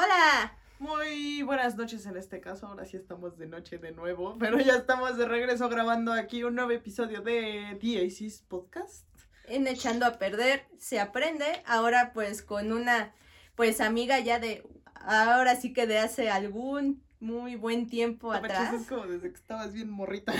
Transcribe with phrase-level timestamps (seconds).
[0.00, 0.56] Hola.
[0.78, 4.76] Muy buenas noches en este caso, ahora sí estamos de noche de nuevo, pero ya
[4.76, 9.08] estamos de regreso grabando aquí un nuevo episodio de DAC's Podcast.
[9.46, 13.12] En Echando a Perder se aprende, ahora pues con una
[13.56, 14.62] pues amiga ya de,
[14.94, 18.72] ahora sí que de hace algún muy buen tiempo atrás.
[18.74, 20.32] Es como desde que estabas bien morrita.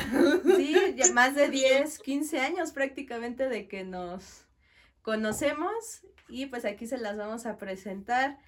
[0.57, 4.45] Sí, ya más de 10, 15 años prácticamente de que nos
[5.03, 8.39] conocemos y pues aquí se las vamos a presentar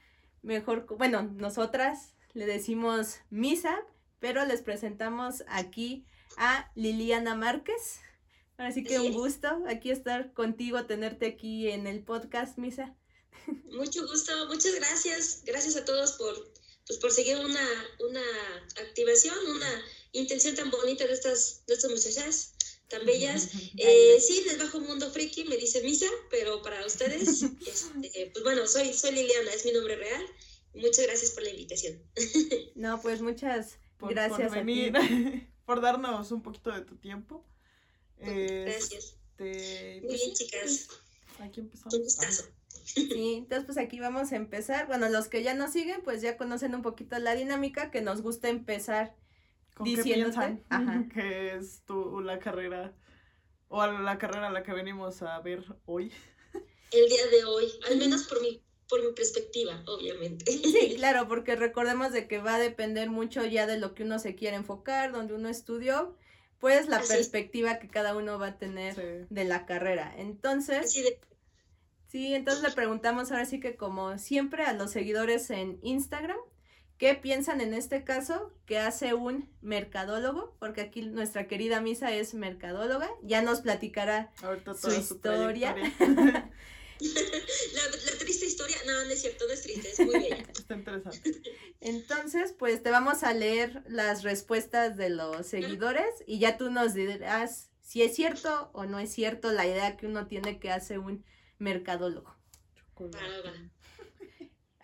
[0.42, 3.80] mejor, bueno, nosotras le decimos Misa,
[4.18, 6.04] pero les presentamos aquí
[6.36, 8.00] a Liliana Márquez.
[8.56, 12.94] Ahora sí que un gusto aquí estar contigo, tenerte aquí en el podcast, Misa.
[13.72, 15.42] Mucho gusto, muchas gracias.
[15.44, 16.52] Gracias a todos por,
[16.86, 17.66] pues, por seguir una,
[18.00, 18.22] una
[18.82, 19.82] activación, una
[20.12, 22.54] intención tan bonita de estas, de estas muchachas
[22.90, 23.50] tan bellas.
[23.76, 28.66] Eh, sí, del bajo mundo friki me dice Misa, pero para ustedes, este, pues bueno,
[28.66, 30.26] soy, soy Liliana, es mi nombre real.
[30.74, 32.02] Muchas gracias por la invitación.
[32.74, 34.92] No, pues muchas gracias por venir,
[35.66, 37.44] por darnos un poquito de tu tiempo.
[38.18, 39.16] Gracias.
[39.38, 40.88] Este, Muy bien, chicas.
[41.38, 41.94] Aquí empezamos.
[41.94, 42.44] Un gustazo.
[42.84, 44.86] Sí, entonces pues aquí vamos a empezar.
[44.86, 48.22] Bueno, los que ya nos siguen, pues ya conocen un poquito la dinámica que nos
[48.22, 49.14] gusta empezar
[49.80, 51.04] ¿Con diciéndote Ajá.
[51.14, 52.94] que es tu, la carrera
[53.68, 56.12] o la carrera a la que venimos a ver hoy.
[56.92, 60.50] El día de hoy, al menos por mi por mi perspectiva, obviamente.
[60.50, 64.18] Sí, claro, porque recordemos de que va a depender mucho ya de lo que uno
[64.18, 66.16] se quiere enfocar, donde uno estudió,
[66.58, 70.12] pues la perspectiva que cada uno va a tener de la carrera.
[70.18, 70.92] Entonces,
[72.08, 76.38] sí, entonces le preguntamos ahora sí que como siempre a los seguidores en Instagram,
[77.00, 80.54] ¿qué piensan en este caso que hace un mercadólogo?
[80.60, 84.30] Porque aquí nuestra querida Misa es mercadóloga, ya nos platicará
[84.78, 85.74] su historia.
[86.00, 86.52] la,
[88.18, 90.36] triste historia, no, no es cierto, no es triste, es muy bella.
[90.52, 91.42] Está interesante.
[91.80, 96.92] Entonces, pues te vamos a leer las respuestas de los seguidores y ya tú nos
[96.92, 100.98] dirás si es cierto o no es cierto la idea que uno tiene que hace
[100.98, 101.24] un
[101.58, 102.36] mercadólogo.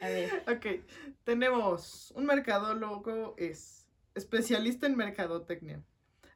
[0.00, 0.44] A ver.
[0.48, 0.84] Ok,
[1.24, 5.82] tenemos un mercadólogo es especialista en mercadotecnia.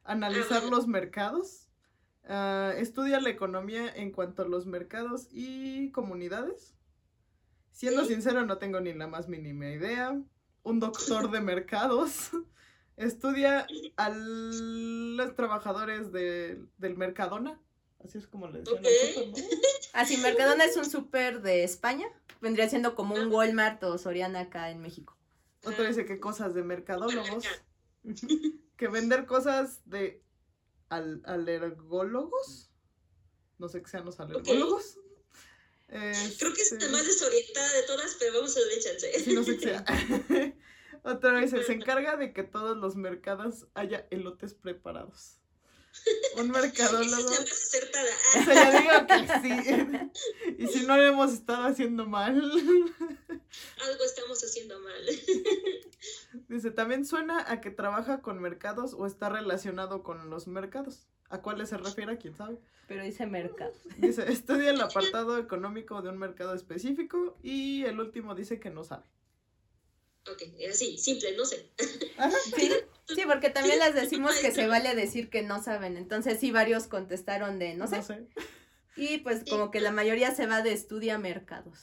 [0.03, 1.71] Analizar los mercados,
[2.27, 6.75] Ah, estudia la economía en cuanto a los mercados y comunidades.
[7.71, 10.19] Siendo sincero, no tengo ni la más mínima idea.
[10.63, 12.29] Un doctor de mercados.
[12.97, 13.65] Estudia
[13.97, 17.59] a los trabajadores del Mercadona.
[18.03, 18.83] Así es como le decían
[19.93, 22.05] Así, Mercadona es un súper de España.
[22.41, 25.17] Vendría siendo como un Walmart o Soriana acá en México.
[25.63, 27.45] Otro dice que cosas de mercadólogos.
[28.77, 30.23] que vender cosas de
[30.89, 32.71] al alergólogos.
[33.59, 34.97] No sé qué sean los alergólogos.
[35.87, 39.19] Creo que es la más desorientada de todas, pero vamos a darle chance.
[39.19, 39.85] Sí, no sé qué sea.
[41.03, 45.40] Otra vez, se encarga de que todos los mercados haya elotes preparados.
[46.37, 47.05] Un mercadólogo.
[47.05, 48.09] Esa es la más acertada.
[48.29, 50.11] O sea, ya digo que sí.
[50.57, 52.35] Y si no lo hemos estado haciendo mal.
[52.41, 55.05] Algo estamos haciendo mal.
[56.47, 61.07] Dice, también suena a que trabaja con mercados o está relacionado con los mercados.
[61.29, 62.17] ¿A cuáles se refiere?
[62.17, 62.59] ¿Quién sabe?
[62.87, 63.73] Pero dice mercado.
[63.97, 68.83] Dice, estudia el apartado económico de un mercado específico y el último dice que no
[68.83, 69.03] sabe.
[70.29, 71.69] Ok, así, simple, no sé.
[73.15, 75.97] Sí, porque también les decimos que se vale decir que no saben.
[75.97, 77.97] Entonces sí, varios contestaron de no sé.
[77.97, 78.25] No sé.
[78.95, 81.77] Y pues como que la mayoría se va de estudia mercados.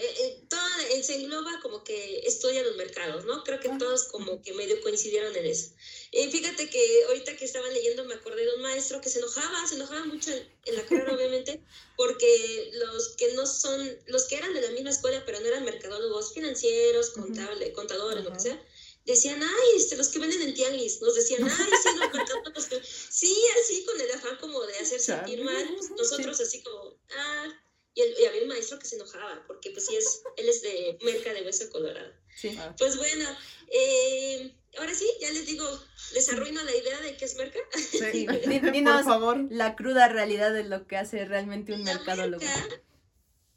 [0.00, 3.44] Eh, eh, toda, se engloba como que estudia los mercados, ¿no?
[3.44, 5.74] Creo que todos como que medio coincidieron en eso.
[6.10, 9.66] Y fíjate que ahorita que estaban leyendo me acordé de un maestro que se enojaba,
[9.68, 11.62] se enojaba mucho en, la carrera obviamente,
[11.98, 15.66] porque los que no son, los que eran de la misma escuela pero no eran
[15.66, 18.66] mercadólogos financieros, contables, contadores, lo que sea,
[19.04, 22.68] decían, ay, este, los que venden en tianguis, nos decían, ay, sí, los mercadólogos,
[23.10, 27.52] sí, así con el afán como de hacer sentir mal, nosotros así como, ah,
[27.94, 31.32] y, había un maestro que se enojaba, porque pues sí es, él es de Merca
[31.32, 32.12] de Hueso Colorado.
[32.36, 32.56] Sí.
[32.58, 32.74] Ah.
[32.78, 33.24] Pues bueno,
[33.68, 35.66] eh, ahora sí, ya les digo,
[36.14, 37.58] les arruino la idea de qué es Merca.
[37.74, 38.26] Sí,
[38.84, 39.46] por favor.
[39.50, 42.44] la cruda realidad de lo que hace realmente un mercadólogo.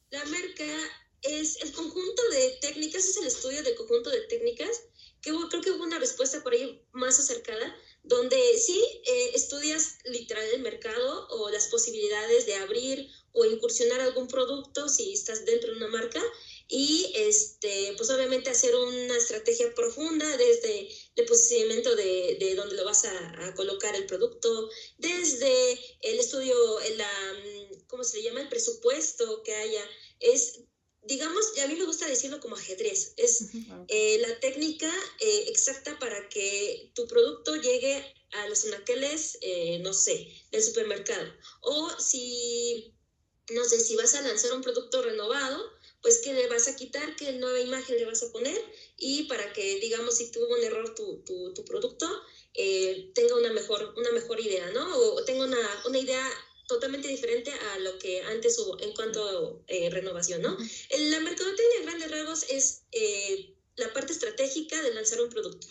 [0.09, 0.65] la Merca
[1.21, 4.83] es el conjunto de técnicas, es el estudio del conjunto de técnicas,
[5.23, 10.45] que creo que hubo una respuesta por ahí más acercada, donde sí eh, estudias literal
[10.53, 15.77] el mercado o las posibilidades de abrir o incursionar algún producto si estás dentro de
[15.77, 16.21] una marca
[16.67, 22.85] y este pues obviamente hacer una estrategia profunda desde el posicionamiento de, de dónde lo
[22.85, 26.55] vas a, colocar el producto desde el estudio
[26.97, 27.11] la
[27.87, 28.41] ¿cómo se le llama?
[28.41, 29.83] el presupuesto que haya
[30.19, 30.63] es
[31.05, 33.49] digamos, a mí me gusta decirlo como ajedrez, es
[33.87, 39.93] eh, la técnica eh, exacta para que tu producto llegue a los anaqueles, eh, no
[39.93, 41.31] sé, del supermercado.
[41.61, 42.93] O si,
[43.51, 45.61] no sé, si vas a lanzar un producto renovado,
[46.01, 48.59] pues qué le vas a quitar, qué nueva imagen le vas a poner
[48.97, 52.09] y para que, digamos, si tuvo un error tu, tu, tu producto,
[52.53, 54.97] tenga una mejor, una mejor idea, ¿no?
[54.97, 56.29] O, tenga una, una idea
[56.67, 60.57] totalmente diferente a lo que antes hubo en cuanto a eh, renovación, ¿no?
[60.57, 65.67] La mercadotecnia en grandes rasgos es eh, la parte estratégica de lanzar un producto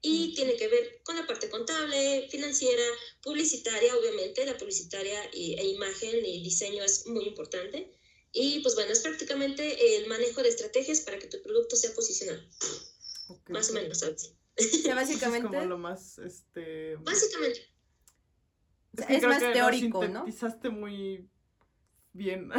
[0.00, 2.82] y tiene que ver con la parte contable, financiera,
[3.22, 7.92] publicitaria, obviamente, la publicitaria y, e imagen y diseño es muy importante.
[8.32, 12.40] Y pues bueno, es prácticamente el manejo de estrategias para que tu producto sea posicionado.
[13.48, 14.34] Más o menos, ¿sabes?
[14.94, 15.48] básicamente.
[15.48, 16.96] Es como lo más, este...
[16.96, 17.66] Básicamente.
[19.08, 20.20] Es, más teórico, ¿no?
[20.20, 21.28] sintetizaste muy
[22.12, 22.50] bien.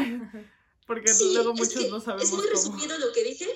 [0.87, 2.23] Porque luego muchos no sabemos.
[2.23, 3.47] Es muy resumido lo que dije.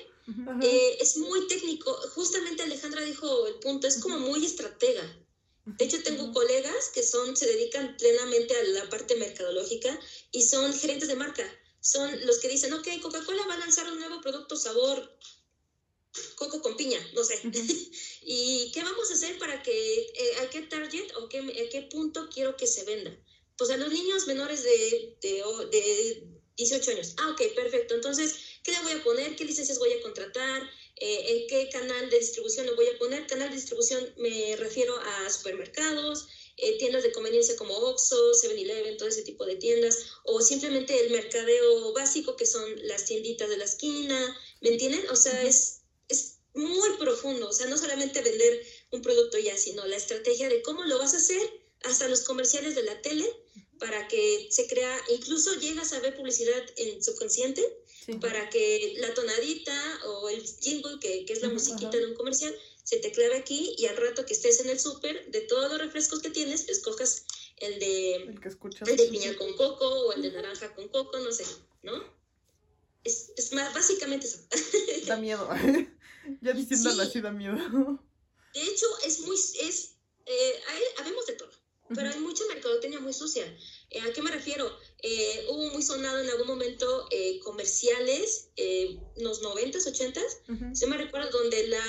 [0.61, 1.91] Eh, es muy técnico.
[2.13, 5.01] Justamente Alejandra dijo el punto, es como muy estratega.
[5.65, 9.97] De hecho, tengo colegas que son, se dedican plenamente a la parte mercadológica
[10.31, 11.43] y son gerentes de marca.
[11.79, 15.17] Son los que dicen, ok, Coca-Cola va a lanzar un nuevo producto sabor
[16.35, 17.39] coco con piña, no sé.
[18.21, 21.87] ¿Y qué vamos a hacer para que, eh, a qué target o qué, a qué
[21.91, 23.17] punto quiero que se venda?
[23.57, 26.23] Pues a los niños menores de, de, de
[26.57, 27.13] 18 años.
[27.17, 27.95] Ah, ok, perfecto.
[27.95, 29.35] Entonces, ¿qué le voy a poner?
[29.35, 30.63] ¿Qué licencias voy a contratar?
[30.95, 33.25] Eh, ¿En qué canal de distribución le voy a poner?
[33.27, 36.27] Canal de distribución me refiero a supermercados,
[36.57, 41.11] eh, tiendas de conveniencia como Oxxo, 7-Eleven, todo ese tipo de tiendas, o simplemente el
[41.11, 45.09] mercadeo básico que son las tienditas de la esquina, ¿me entienden?
[45.09, 45.72] O sea, es
[46.09, 48.61] es muy profundo, o sea, no solamente vender
[48.91, 51.41] un producto ya, sino la estrategia de cómo lo vas a hacer,
[51.83, 53.25] hasta los comerciales de la tele,
[53.79, 57.61] para que se crea, incluso llegas a ver publicidad en subconsciente,
[58.19, 62.53] para que la tonadita o el jingle, que, que es la musiquita de un comercial,
[62.83, 65.79] se te clave aquí y al rato que estés en el súper, de todos los
[65.79, 67.25] refrescos que tienes, escojas
[67.57, 71.17] el de, el, que el de piña con coco o el de naranja con coco,
[71.19, 71.45] no sé,
[71.81, 72.22] ¿no?
[73.03, 74.39] Es, es más, básicamente eso.
[75.07, 75.49] Da miedo.
[76.41, 77.55] ya diciéndolo así da miedo.
[78.53, 79.95] De hecho, es muy, es,
[80.25, 80.53] eh,
[80.99, 81.51] habemos de todo,
[81.93, 83.45] pero hay mucha mercadotecnia muy sucia.
[83.89, 84.71] Eh, ¿A qué me refiero?
[85.01, 90.97] Eh, hubo muy sonado en algún momento eh, comerciales, en los 90s, 80s, se me
[90.97, 91.83] recuerda donde la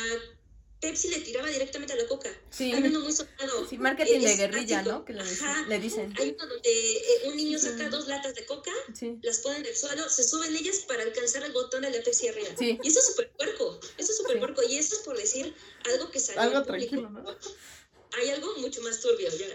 [0.84, 2.28] Pepsi le tiraba directamente a la coca.
[2.50, 2.70] Sí.
[2.74, 3.66] Hay uno muy sonado.
[3.66, 5.02] Sí, marketing de guerrilla, ¿no?
[5.02, 5.68] Que le dicen.
[5.68, 6.14] le dicen.
[6.18, 8.70] Hay uno donde eh, un niño saca dos latas de coca,
[9.22, 12.28] las pone en el suelo, se suben ellas para alcanzar el botón de la Pepsi
[12.28, 12.50] arriba.
[12.58, 12.78] Sí.
[12.82, 13.80] Y eso es súper puerco.
[13.96, 14.62] Eso es súper puerco.
[14.68, 15.54] Y eso es por decir
[15.90, 16.38] algo que sale.
[16.38, 17.24] Algo tranquilo, ¿no?
[18.18, 19.30] Hay algo mucho más turbio.
[19.30, 19.46] Ya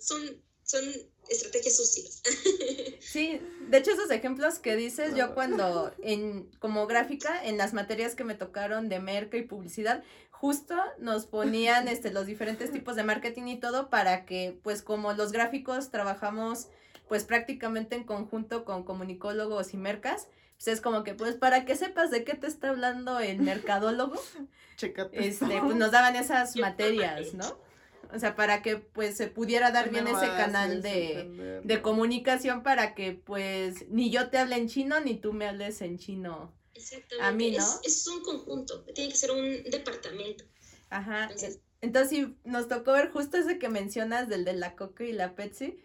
[0.00, 0.84] son, son
[1.28, 2.22] estrategias sucias.
[3.00, 8.14] Sí, de hecho esos ejemplos que dices, yo cuando en como gráfica, en las materias
[8.14, 10.04] que me tocaron de merca y publicidad,
[10.40, 15.12] justo nos ponían este, los diferentes tipos de marketing y todo para que, pues como
[15.12, 16.68] los gráficos trabajamos
[17.08, 21.74] pues prácticamente en conjunto con comunicólogos y mercas, pues es como que pues para que
[21.74, 24.20] sepas de qué te está hablando el mercadólogo,
[25.12, 27.58] este, pues nos daban esas materias, ¿no?
[28.14, 32.94] O sea, para que pues se pudiera dar bien ese canal de, de comunicación para
[32.94, 37.26] que pues ni yo te hable en chino ni tú me hables en chino Exactamente.
[37.26, 37.80] A mí, ¿no?
[37.82, 40.44] Es, un conjunto, tiene que ser un departamento.
[40.90, 41.28] Ajá.
[41.80, 45.34] Entonces, sí, nos tocó ver justo ese que mencionas del de la Coca y la
[45.34, 45.78] Pepsi.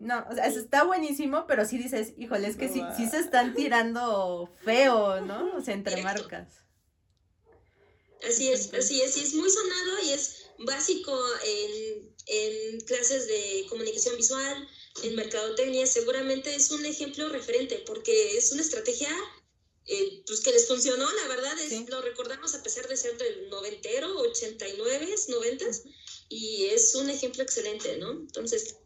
[0.00, 3.54] No, o sea, está buenísimo, pero sí dices, híjole, es que sí, sí se están
[3.54, 5.56] tirando feo, ¿no?
[5.56, 6.48] O sea, entre marcas.
[8.26, 13.66] Así es, así es, y es muy sonado y es básico en, en clases de
[13.68, 14.68] comunicación visual,
[15.02, 19.08] en mercadotecnia, seguramente es un ejemplo referente, porque es una estrategia
[19.86, 23.48] eh, pues que les funcionó, la verdad, es, lo recordamos a pesar de ser del
[23.48, 25.64] noventero, 89, 90,
[26.28, 28.12] y es un ejemplo excelente, ¿no?
[28.12, 28.76] Entonces,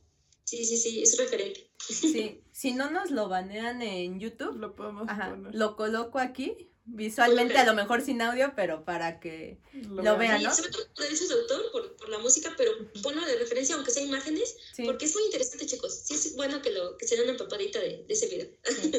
[0.45, 1.71] sí, sí, sí, es referente.
[1.79, 5.07] Sí, si no nos lo banean en YouTube, lo podemos
[5.53, 10.55] Lo coloco aquí visualmente, a lo mejor sin audio, pero para que lo, vean, ¿no?
[10.55, 12.73] sobre todo derechos de autor por, por, la música, pero
[13.03, 15.95] ponlo de referencia, aunque sea imágenes, porque es muy interesante, chicos.
[16.05, 18.49] Sí es bueno que, lo, que se den una papadita de, ese video.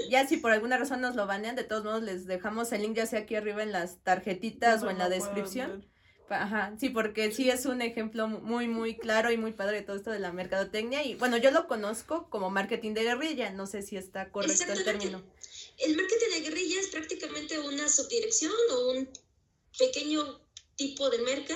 [0.09, 2.95] Ya si por alguna razón nos lo banean, de todos modos les dejamos el link
[2.95, 5.85] ya sea aquí arriba en las tarjetitas o en la descripción.
[6.29, 9.96] Ajá, sí, porque sí es un ejemplo muy, muy claro y muy padre de todo
[9.96, 11.03] esto de la mercadotecnia.
[11.03, 14.84] Y bueno, yo lo conozco como marketing de guerrilla, no sé si está correcto el
[14.84, 15.24] término.
[15.77, 19.10] El marketing de guerrilla es prácticamente una subdirección o un
[19.77, 20.41] pequeño
[20.75, 21.55] tipo de merca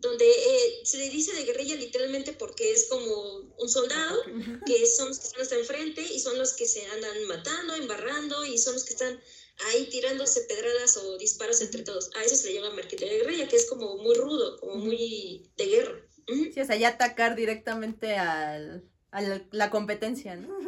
[0.00, 4.22] donde eh, se le dice de guerrilla literalmente porque es como un soldado,
[4.64, 8.44] que son los que están hasta enfrente y son los que se andan matando, embarrando
[8.44, 9.20] y son los que están
[9.66, 12.10] ahí tirándose pedradas o disparos entre todos.
[12.16, 15.50] A eso se le llama marquete de guerrilla, que es como muy rudo, como muy
[15.56, 16.00] de guerra.
[16.26, 20.58] Sí, o sea, ya atacar directamente al, a la, competencia, ¿no?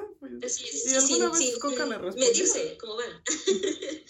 [0.47, 3.23] Sí, sí, sí, sí, Coca me Medirse, ¿cómo van?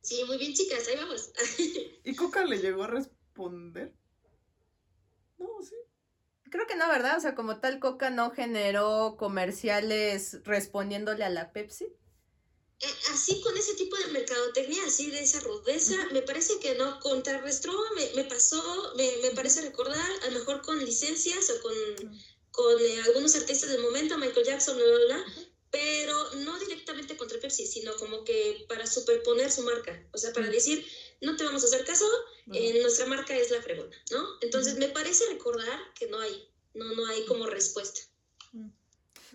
[0.00, 1.32] sí, muy bien, chicas, ahí vamos.
[2.04, 3.92] ¿Y Coca le llegó a responder?
[5.38, 5.74] No, sí.
[6.50, 7.18] Creo que no, ¿verdad?
[7.18, 11.92] O sea, como tal, Coca no generó comerciales respondiéndole a la Pepsi.
[12.84, 17.00] Eh, así con ese tipo de mercadotecnia, así de esa rudeza, me parece que no
[17.00, 21.72] contrarrestó, me, me pasó, me, me, parece recordar, a lo mejor con licencias o con,
[22.50, 25.24] con eh, algunos artistas del momento, Michael Jackson, bla, bla, bla,
[25.70, 30.50] pero no directamente contra Pepsi, sino como que para superponer su marca, o sea, para
[30.50, 30.86] decir,
[31.22, 32.04] no te vamos a hacer caso,
[32.52, 34.26] eh, nuestra marca es la fregona, ¿no?
[34.42, 38.00] Entonces, me parece recordar que no hay, no, no hay como respuesta.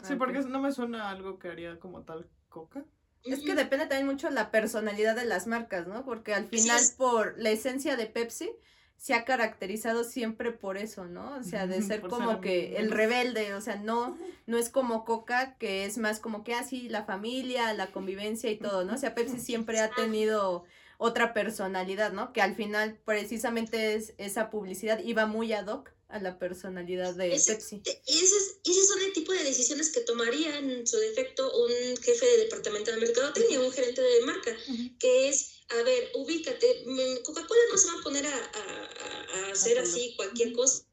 [0.08, 2.86] Sí, porque no me suena algo que haría como tal Coca.
[3.24, 6.06] Es que depende también mucho la personalidad de las marcas, ¿no?
[6.06, 8.52] Porque al final, por la esencia de Pepsi,
[9.00, 11.38] se ha caracterizado siempre por eso, ¿no?
[11.38, 15.56] O sea, de ser como que el rebelde, o sea, no, no es como Coca,
[15.58, 18.96] que es más como que así ah, la familia, la convivencia y todo, ¿no?
[18.96, 20.66] O sea, Pepsi siempre ha tenido
[20.98, 22.34] otra personalidad, ¿no?
[22.34, 27.30] Que al final precisamente es, esa publicidad iba muy ad hoc a la personalidad de
[27.30, 27.82] Pepsi.
[27.86, 32.38] Y ese, son el tipo de decisiones que tomaría en su defecto un jefe de
[32.46, 34.56] departamento de mercadotecnia, un gerente de marca,
[35.00, 36.84] que es, a ver, ubícate,
[37.24, 40.84] Coca-Cola no se va a poner a, hacer así cualquier cosa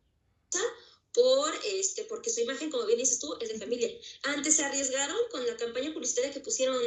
[1.12, 3.90] por este porque su imagen como bien dices tú es de familia.
[4.24, 6.78] Antes se arriesgaron con la campaña publicitaria que pusieron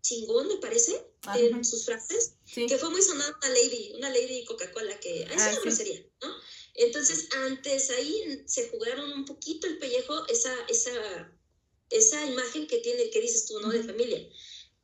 [0.00, 4.98] chingón me parece en sus frases que fue muy sonada una lady una lady Coca-Cola
[5.00, 6.06] que ah, una sí.
[6.22, 6.34] no
[6.78, 11.32] entonces, antes ahí se jugaron un poquito el pellejo esa, esa,
[11.90, 13.70] esa imagen que tiene, que dices tú, ¿no?
[13.70, 14.28] De familia.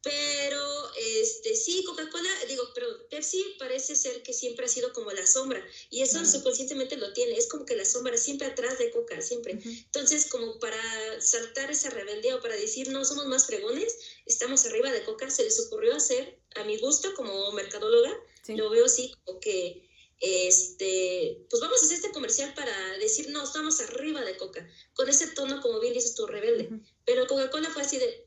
[0.02, 5.26] Pero, este, sí, Coca-Cola, digo, pero Pepsi parece ser que siempre ha sido como la
[5.26, 9.22] sombra, y eso subconscientemente lo tiene, es como que la sombra siempre atrás de Coca,
[9.22, 9.58] siempre.
[9.64, 10.78] Entonces, como para
[11.22, 13.96] saltar esa rebeldía o para decir, no, somos más fregones,
[14.26, 18.14] estamos arriba de Coca, se les ocurrió hacer, a mi gusto, como mercadóloga,
[18.48, 19.88] lo veo así, como que
[20.24, 25.08] este, pues vamos a hacer este comercial para decir, no, estamos arriba de Coca, con
[25.08, 26.70] ese tono, como bien dices tú, rebelde.
[27.04, 28.26] Pero Coca-Cola fue así de,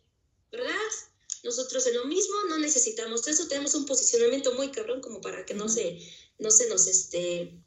[0.51, 0.73] ¿verdad?
[1.43, 5.53] Nosotros en lo mismo no necesitamos eso, tenemos un posicionamiento muy cabrón como para que
[5.53, 5.99] no se,
[6.39, 7.57] no se nos, este,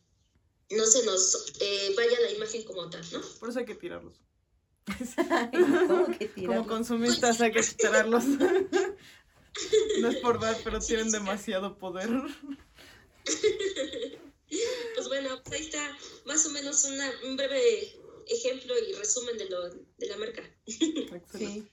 [0.70, 3.20] no se nos eh, vaya la imagen como tal, ¿no?
[3.40, 4.20] Por eso hay que tirarlos.
[6.46, 8.24] Como consumistas hay que tirarlos.
[10.00, 12.10] no es por dar, pero tienen demasiado poder.
[14.94, 15.96] pues bueno, pues ahí está
[16.26, 16.88] más o menos
[17.24, 17.94] un breve
[18.28, 20.42] ejemplo y resumen de, lo, de la marca.
[20.66, 21.68] sí.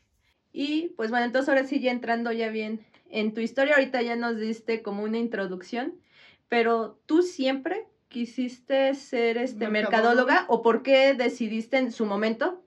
[0.53, 4.15] Y pues bueno, entonces ahora sí ya entrando ya bien en tu historia, ahorita ya
[4.15, 6.01] nos diste como una introducción,
[6.49, 12.63] pero tú siempre quisiste ser este mercadóloga o por qué decidiste en su momento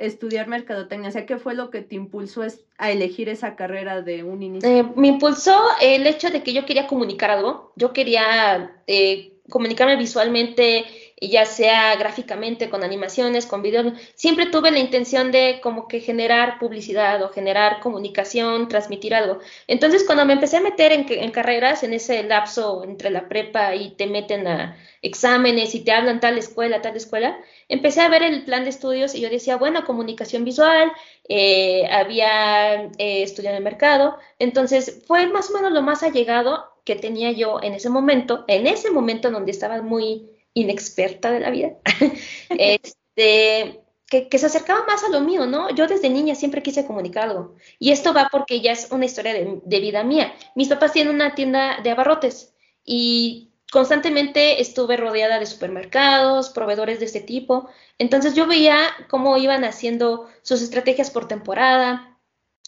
[0.00, 1.10] estudiar mercadotecnia?
[1.10, 2.42] O sea, ¿qué fue lo que te impulsó
[2.78, 4.68] a elegir esa carrera de un inicio?
[4.68, 9.96] Eh, me impulsó el hecho de que yo quería comunicar algo, yo quería eh, comunicarme
[9.96, 10.84] visualmente
[11.28, 16.58] ya sea gráficamente, con animaciones, con videos, siempre tuve la intención de como que generar
[16.58, 19.38] publicidad o generar comunicación, transmitir algo.
[19.66, 23.90] Entonces, cuando me empecé a meter en, carreras, en ese lapso entre la prepa y
[23.90, 28.44] te meten a exámenes y te hablan tal escuela, tal escuela, empecé a ver el
[28.44, 30.90] plan de estudios y yo decía, bueno, comunicación visual,
[31.28, 36.96] eh, había eh, estudiado el mercado, entonces fue más o menos lo más allegado que
[36.96, 41.70] tenía yo en ese momento, en ese momento donde estaba muy inexperta de la vida,
[42.50, 43.80] este,
[44.10, 45.72] que, se acercaba más a lo mío, ¿no?
[45.74, 47.54] Yo desde niña siempre quise comunicar algo.
[47.78, 50.34] Y esto va porque ya es una historia de, vida mía.
[50.56, 52.52] Mis papás tienen una tienda de abarrotes
[52.84, 57.68] y constantemente estuve rodeada de supermercados, proveedores de este tipo.
[57.98, 62.18] Entonces yo veía cómo iban haciendo sus estrategias por temporada,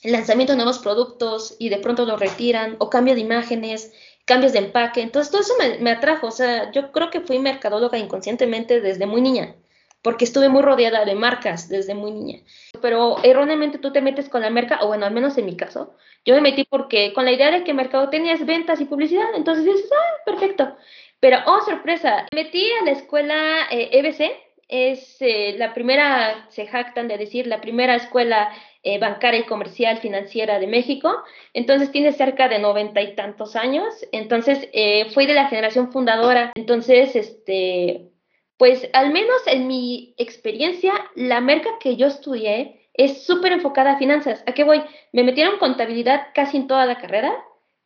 [0.02, 3.92] el lanzamiento de nuevos productos y de pronto lo retiran o cambio de imágenes
[4.24, 5.02] cambios de empaque.
[5.02, 6.28] Entonces, todo eso me, atrajo.
[6.28, 9.54] O sea, yo creo que fui mercadóloga inconscientemente desde muy niña,
[10.02, 12.40] porque estuve muy rodeada de marcas desde muy niña.
[12.80, 15.94] Pero erróneamente tú te metes con la marca, o bueno, al menos en mi caso,
[16.24, 19.64] yo me metí porque con la idea de que mercado tenías ventas y publicidad, entonces
[19.64, 20.76] dices, ah, perfecto.
[21.20, 24.36] Pero, oh, sorpresa, metí a la escuela EBC, eh,
[24.68, 28.50] e es eh, la primera, se jactan de decir, la primera escuela
[28.82, 31.22] eh, bancaria y comercial financiera de México.
[31.54, 33.94] Entonces tiene cerca de noventa y tantos años.
[34.12, 36.52] Entonces eh, fui de la generación fundadora.
[36.54, 38.10] Entonces, este,
[38.56, 43.98] pues al menos en mi experiencia, la merca que yo estudié es súper enfocada a
[43.98, 44.42] finanzas.
[44.46, 44.82] ¿A qué voy?
[45.12, 47.32] Me metieron contabilidad casi en toda la carrera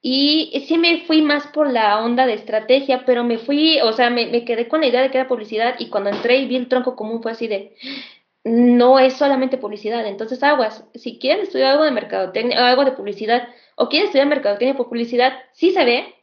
[0.08, 4.08] y sí me fui más por la onda de estrategia, pero me fui, o sea,
[4.10, 6.68] me, quedé con la idea de que era publicidad y cuando entré y vi el
[6.68, 7.74] tronco común fue así de,
[8.46, 13.48] no es solamente publicidad, entonces aguas, si quieren estudiar algo de mercadotecnia, algo de publicidad,
[13.74, 16.14] o quieren estudiar mercadotecnia por publicidad, sí se ve,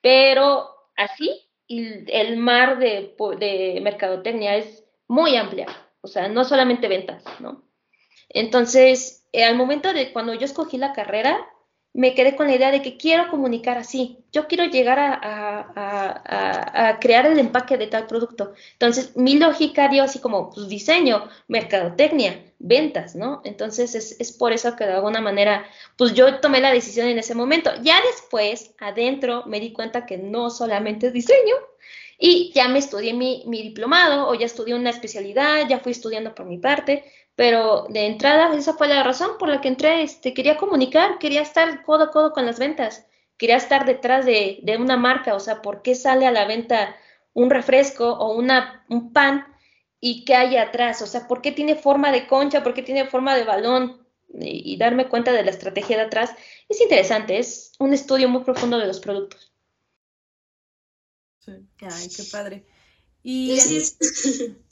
[0.00, 5.66] pero así, el mar de, de mercadotecnia es muy amplia,
[6.00, 7.68] o sea, no solamente ventas, ¿no?
[8.30, 11.46] Entonces, eh, al momento de cuando yo escogí la carrera,
[11.98, 14.18] me quedé con la idea de que quiero comunicar así.
[14.30, 18.52] Yo quiero llegar a, crear el empaque de tal producto.
[18.74, 23.42] Entonces, mi lógica dio así como pues, diseño, mercadotecnia, ventas, ¿no?
[23.44, 27.18] Entonces, es, es, por eso que de alguna manera, pues yo tomé la decisión en
[27.18, 27.72] ese momento.
[27.82, 31.56] Ya después, adentro, me di cuenta que no solamente es diseño.
[32.16, 36.32] Y ya me estudié mi, mi diplomado o ya estudié una especialidad, ya fui estudiando
[36.32, 37.04] por mi parte,
[37.38, 41.40] pero de entrada esa fue la razón por la que entré, este, quería comunicar, quería
[41.40, 45.62] estar codo a codo con las ventas, quería estar detrás de, una marca, o sea,
[45.62, 46.96] ¿por qué sale a la venta
[47.34, 49.46] un refresco o una, un pan
[50.00, 51.00] y qué hay atrás?
[51.00, 52.64] O sea, ¿por qué tiene forma de concha?
[52.64, 54.04] ¿Por qué tiene forma de balón?
[54.34, 56.34] Y, darme cuenta de la estrategia de atrás
[56.68, 59.52] es interesante, es un estudio muy profundo de los productos.
[61.38, 61.52] Sí.
[61.82, 62.66] Ay, qué padre.
[63.22, 64.58] Y Y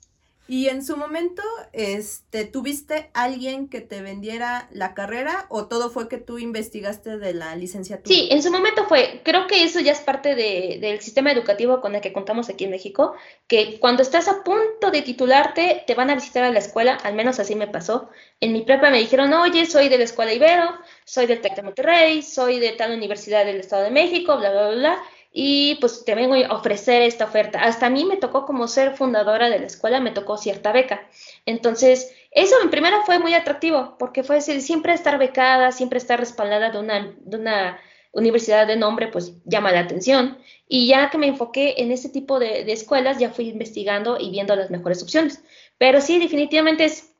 [0.48, 6.18] en su momento, este, ¿tuviste alguien que te vendiera la carrera o todo fue que
[6.18, 8.14] tú investigaste de la licenciatura?
[8.14, 11.80] Sí, en su momento fue, creo que eso ya es parte de, del sistema educativo
[11.80, 13.14] con el que contamos aquí en México,
[13.48, 17.14] que cuando estás a punto de titularte, te van a visitar a la escuela, al
[17.14, 18.08] menos así me pasó.
[18.40, 20.70] En mi prepa me dijeron, oye, soy de la Escuela Ibero,
[21.04, 24.68] soy del TEC de Monterrey, soy de tal universidad del Estado de México, bla, bla,
[24.68, 25.02] bla, bla
[25.38, 27.62] y pues te vengo a ofrecer esta oferta.
[27.62, 31.10] Hasta a mí me tocó como ser fundadora de la escuela, me tocó cierta beca.
[31.44, 36.18] Entonces, eso en primera fue muy atractivo, porque fue decir, siempre estar becada, siempre estar
[36.18, 37.78] respaldada de una, de una
[38.12, 40.38] universidad de nombre, pues llama la atención.
[40.66, 44.56] Y ya que me enfoqué en ese tipo de, escuelas, ya fui investigando y viendo
[44.56, 45.42] las mejores opciones.
[45.76, 47.12] Pero sí, definitivamente es,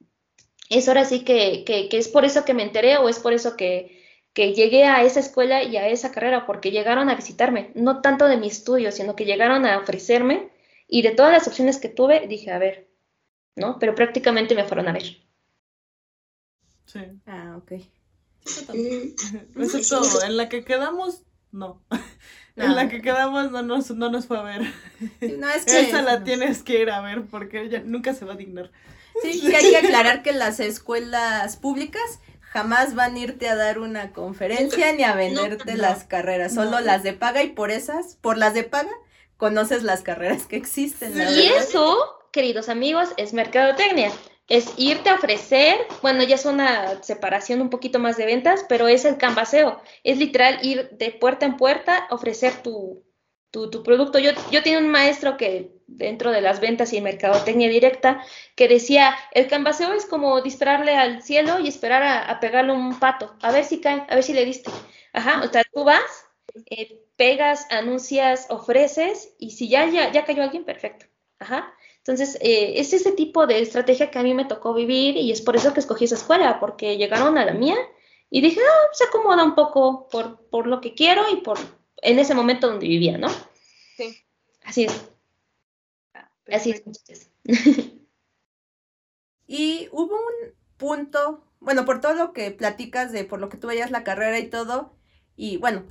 [0.71, 3.59] es ahora sí que, que es por eso que me enteré o es por eso
[3.59, 4.06] que,
[4.37, 8.27] que llegué a esa escuela y a esa carrera porque llegaron a visitarme, no tanto
[8.27, 10.51] de mi estudio, sino que llegaron a ofrecerme
[10.87, 12.87] y de todas las opciones que tuve dije, a ver,
[13.55, 13.79] ¿no?
[13.79, 15.05] Pero prácticamente me fueron a ver.
[16.85, 17.01] Sí.
[17.25, 17.73] Ah, ok.
[19.57, 20.23] Eso es todo.
[20.23, 21.83] En la que quedamos, no.
[22.57, 24.63] En la que quedamos no nos, no nos fue a ver.
[25.21, 25.81] No, es que...
[25.81, 28.71] Esa la tienes que ir a ver porque ella nunca se va a dignar.
[29.23, 32.21] Sí, sí, hay que aclarar que las escuelas públicas
[32.57, 37.03] jamás van a irte a dar una conferencia ni a venderte las carreras, solo las
[37.03, 38.91] de paga y por esas, por las de paga,
[39.37, 41.13] conoces las carreras que existen.
[41.15, 41.99] y eso,
[42.33, 44.11] queridos amigos, es mercadotecnia.
[44.49, 48.89] Es irte a ofrecer, bueno, ya es una separación un poquito más de ventas, pero
[48.89, 49.83] es el canvaseo.
[50.03, 53.05] Es literal ir de puerta en puerta, ofrecer tu,
[53.51, 54.19] tu, tu producto.
[54.19, 58.23] Yo, yo tenía un maestro que dentro de las ventas y mercadotecnia directa,
[58.55, 63.35] que decía, el canvaseo es como dispararle al cielo y esperar a, pegarle un pato,
[63.41, 64.71] a ver si cae, a ver si le diste.
[65.13, 66.27] Ajá, o sea, tú vas,
[66.71, 71.07] eh, pegas, anuncias, ofreces, y si ya, ya, ya cayó alguien, perfecto.
[71.39, 71.73] Ajá.
[71.99, 75.41] Entonces, eh, es ese tipo de estrategia que a mí me tocó vivir y es
[75.41, 77.77] por eso que escogí esa escuela, porque llegaron a la mía
[78.31, 81.59] y dije, ah, se acomoda un poco por, por lo que quiero y por
[82.03, 83.29] en ese momento donde vivía, ¿no?
[83.97, 84.17] Sí.
[84.65, 85.16] Así es.
[86.49, 87.31] Así es,
[89.47, 93.69] y hubo un punto, bueno, por todo lo que platicas de por lo que tú
[93.69, 94.95] veías la carrera y todo,
[95.37, 95.85] y bueno,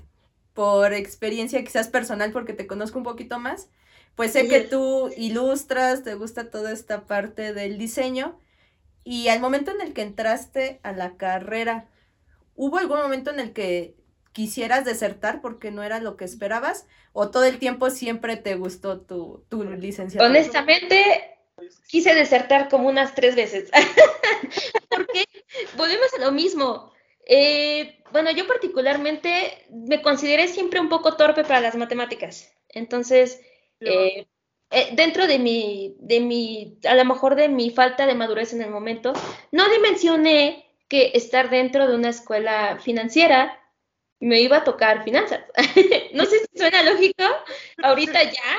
[0.53, 3.69] por experiencia quizás personal, porque te conozco un poquito más,
[4.15, 8.39] pues sé que tú ilustras, te gusta toda esta parte del diseño,
[9.03, 11.89] y al momento en el que entraste a la carrera,
[12.55, 13.95] ¿hubo algún momento en el que
[14.35, 18.99] quisieras desertar porque no era lo que esperabas o todo el tiempo siempre te gustó
[18.99, 20.29] tu, tu licenciatura?
[20.29, 21.37] Honestamente,
[21.87, 23.71] quise desertar como unas tres veces.
[24.89, 25.25] porque
[25.77, 26.91] volvemos a lo mismo.
[27.25, 32.53] Eh, bueno, yo particularmente me consideré siempre un poco torpe para las matemáticas.
[32.67, 33.39] Entonces,
[33.79, 34.27] eh,
[34.69, 38.61] eh, dentro de mi, de mi, a lo mejor de mi falta de madurez en
[38.61, 39.13] el momento,
[39.53, 43.61] no dimensioné que estar dentro de una escuela financiera
[44.25, 45.41] me iba a tocar finanzas.
[46.13, 47.23] no sé si suena lógico
[47.83, 48.57] ahorita ya,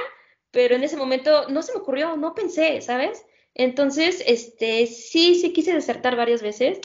[0.52, 3.26] pero en ese momento no se me ocurrió, no pensé, ¿sabes?
[3.52, 6.78] Entonces, este, sí, sí quise desertar varias veces.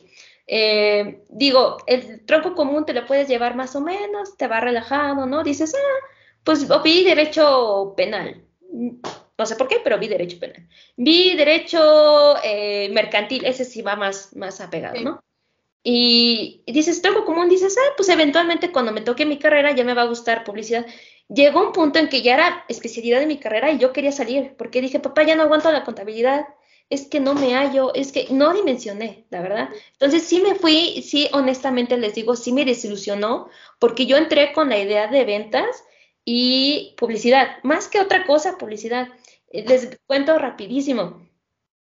[0.47, 5.27] eh, digo, el tronco común te lo puedes llevar más o menos, te va relajado,
[5.27, 5.43] ¿no?
[5.43, 6.07] Dices, ah,
[6.43, 8.43] pues vi derecho penal.
[9.37, 10.67] No sé por qué, pero vi derecho penal.
[10.97, 15.23] Vi derecho eh, mercantil, ese sí va más, más apegado, ¿no?
[15.83, 19.93] Y, dices, tronco común, dices, ah, pues eventualmente cuando me toque mi carrera ya me
[19.93, 20.85] va a gustar publicidad.
[21.27, 24.55] Llegó un punto en que ya era especialidad de mi carrera y yo quería salir,
[24.57, 26.45] porque dije, papá, ya no aguanto la contabilidad,
[26.89, 29.69] es que no me hallo, es que no dimensioné, la verdad.
[29.93, 34.69] Entonces sí me fui, sí, honestamente les digo, sí me desilusionó, porque yo entré con
[34.69, 35.83] la idea de ventas
[36.25, 39.07] y publicidad, más que otra cosa, publicidad.
[39.51, 41.30] Les cuento rapidísimo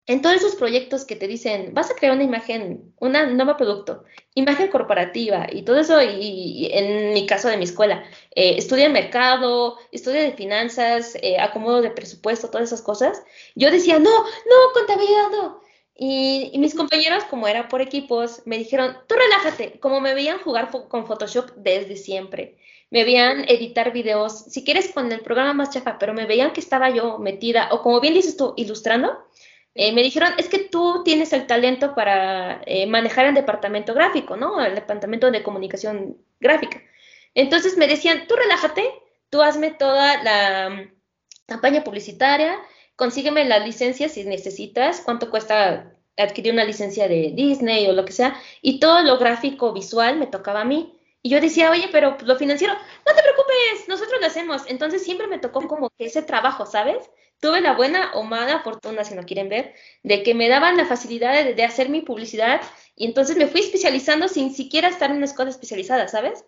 [0.09, 4.05] en todos esos proyectos que te dicen, vas a crear una imagen, un nuevo producto,
[4.33, 9.77] imagen corporativa y todo eso, y, en mi caso de mi escuela, eh, estudia mercado,
[9.91, 13.21] estudia de finanzas, eh, acomodo de presupuesto, todas esas cosas,
[13.53, 15.61] yo decía, no, no, contabilidad no.
[15.95, 20.39] Y, y, mis compañeros, como era por equipos, me dijeron, tú relájate, como me veían
[20.39, 22.57] jugar con Photoshop desde siempre.
[22.89, 26.61] Me veían editar videos, si quieres con el programa más chafa, pero me veían que
[26.61, 29.28] estaba yo metida, o como bien dices tú, ilustrando,
[29.75, 34.35] eh, me dijeron, es que tú tienes el talento para eh, manejar el departamento gráfico,
[34.35, 34.63] ¿no?
[34.63, 36.81] El departamento de comunicación gráfica.
[37.33, 38.83] Entonces me decían, tú relájate,
[39.29, 40.93] tú hazme toda la mm,
[41.45, 42.59] campaña publicitaria,
[42.95, 48.11] consígueme la licencia si necesitas, cuánto cuesta adquirir una licencia de Disney o lo que
[48.11, 50.95] sea, y todo lo gráfico visual me tocaba a mí.
[51.21, 54.63] Y yo decía, oye, pero lo financiero, no te preocupes, nosotros lo hacemos.
[54.67, 57.09] Entonces siempre me tocó como que ese trabajo, ¿sabes?
[57.39, 59.73] Tuve la buena o mala fortuna, si no quieren ver,
[60.03, 62.61] de que me daban la facilidad de, hacer mi publicidad
[62.95, 66.43] y entonces me fui especializando sin siquiera estar en una escuela especializada, ¿sabes?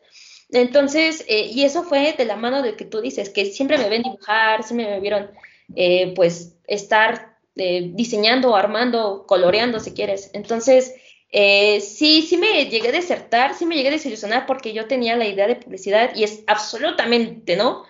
[0.50, 3.88] Entonces, eh, y eso fue de la mano de que tú dices, que siempre me
[3.88, 5.32] ven dibujar, siempre me vieron,
[5.76, 10.30] eh, pues, estar eh, diseñando, armando, coloreando, si quieres.
[10.34, 10.94] Entonces,
[11.32, 15.28] sí, sí me llegué a desertar, sí me llegué a desilusionar porque yo tenía la
[15.28, 17.86] idea de publicidad y es absolutamente, ¿no?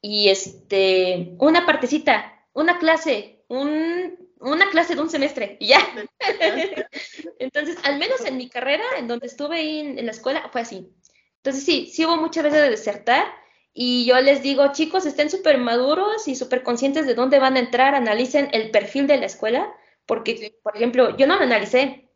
[0.00, 5.80] Y este, una partecita una clase, un, una clase de un semestre y ya.
[7.38, 10.88] Entonces, al menos en mi carrera, en donde estuve ahí en, la escuela, fue así.
[11.36, 13.26] Entonces, sí, sí hubo muchas veces de desertar
[13.74, 17.60] y yo les digo, chicos, estén súper maduros y súper conscientes de dónde van a
[17.60, 19.70] entrar, analicen el perfil de la escuela,
[20.06, 22.10] porque, por ejemplo, yo no lo analicé,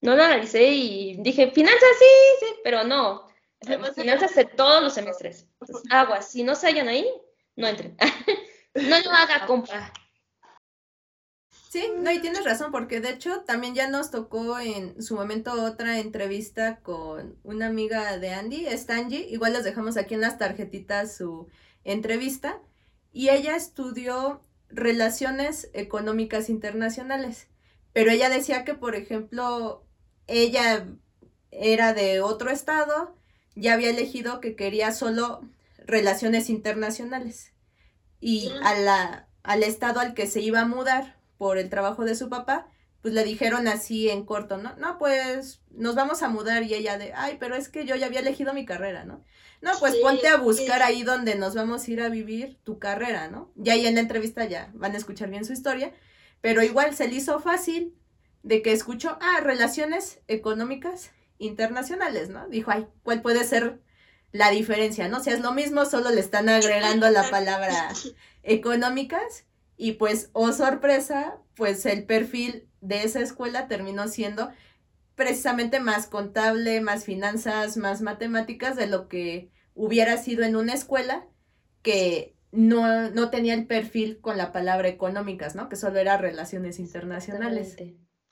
[0.00, 3.28] no lo analicé y dije, finanzas sí, sí, pero no,
[3.94, 5.46] finanzas de todos los semestres.
[5.60, 7.08] Entonces, aguas, si no se hallan ahí,
[7.54, 7.96] no entren.
[8.82, 9.92] No lo haga, compa.
[11.70, 15.52] Sí, no, y tienes razón, porque de hecho también ya nos tocó en su momento
[15.52, 21.14] otra entrevista con una amiga de Andy, Stangy, igual les dejamos aquí en las tarjetitas
[21.14, 21.48] su
[21.84, 22.58] entrevista,
[23.12, 27.48] y ella estudió relaciones económicas internacionales,
[27.92, 29.84] pero ella decía que, por ejemplo,
[30.26, 30.86] ella
[31.50, 33.14] era de otro estado,
[33.54, 35.42] ya había elegido que quería solo
[35.84, 37.52] relaciones internacionales
[38.20, 42.14] y a la, al estado al que se iba a mudar por el trabajo de
[42.14, 42.68] su papá,
[43.00, 44.74] pues le dijeron así en corto, ¿no?
[44.76, 48.06] No, pues nos vamos a mudar y ella de, ay, pero es que yo ya
[48.06, 49.24] había elegido mi carrera, ¿no?
[49.60, 53.28] No, pues ponte a buscar ahí donde nos vamos a ir a vivir tu carrera,
[53.28, 53.52] ¿no?
[53.62, 55.92] Y ahí en la entrevista ya van a escuchar bien su historia,
[56.40, 57.94] pero igual se le hizo fácil
[58.42, 62.48] de que escuchó, ah, relaciones económicas internacionales, ¿no?
[62.48, 63.80] Dijo, ay, ¿cuál puede ser
[64.32, 65.18] la diferencia, ¿no?
[65.18, 67.92] O sea, es lo mismo, solo le están agregando la palabra
[68.42, 74.50] económicas y pues, oh sorpresa, pues el perfil de esa escuela terminó siendo
[75.14, 81.26] precisamente más contable, más finanzas, más matemáticas de lo que hubiera sido en una escuela
[81.82, 85.68] que no, no tenía el perfil con la palabra económicas, ¿no?
[85.68, 87.76] Que solo era relaciones internacionales.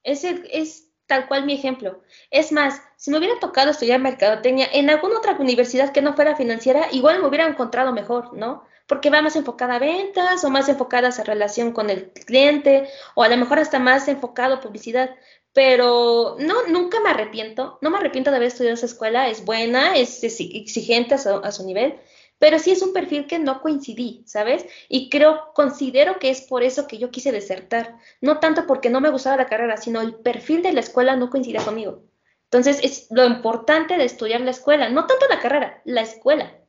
[0.02, 2.02] Ese es tal cual mi ejemplo.
[2.30, 6.36] Es más, si me hubiera tocado estudiar mercadotecnia en alguna otra universidad que no fuera
[6.36, 8.64] financiera, igual me hubiera encontrado mejor, ¿no?
[8.86, 13.22] Porque va más enfocada a ventas o más enfocada a relación con el cliente o
[13.22, 15.10] a lo mejor hasta más enfocado a publicidad.
[15.52, 19.96] Pero no, nunca me arrepiento, no me arrepiento de haber estudiado esa escuela, es buena,
[19.96, 21.98] es exigente a su nivel,
[22.38, 24.66] pero sí es un perfil que no coincidí, ¿sabes?
[24.88, 29.00] Y creo, considero que es por eso que yo quise desertar, no tanto porque no
[29.00, 32.04] me gustaba la carrera, sino el perfil de la escuela no coincidía conmigo.
[32.44, 36.60] Entonces, es lo importante de estudiar la escuela, no tanto la carrera, la escuela.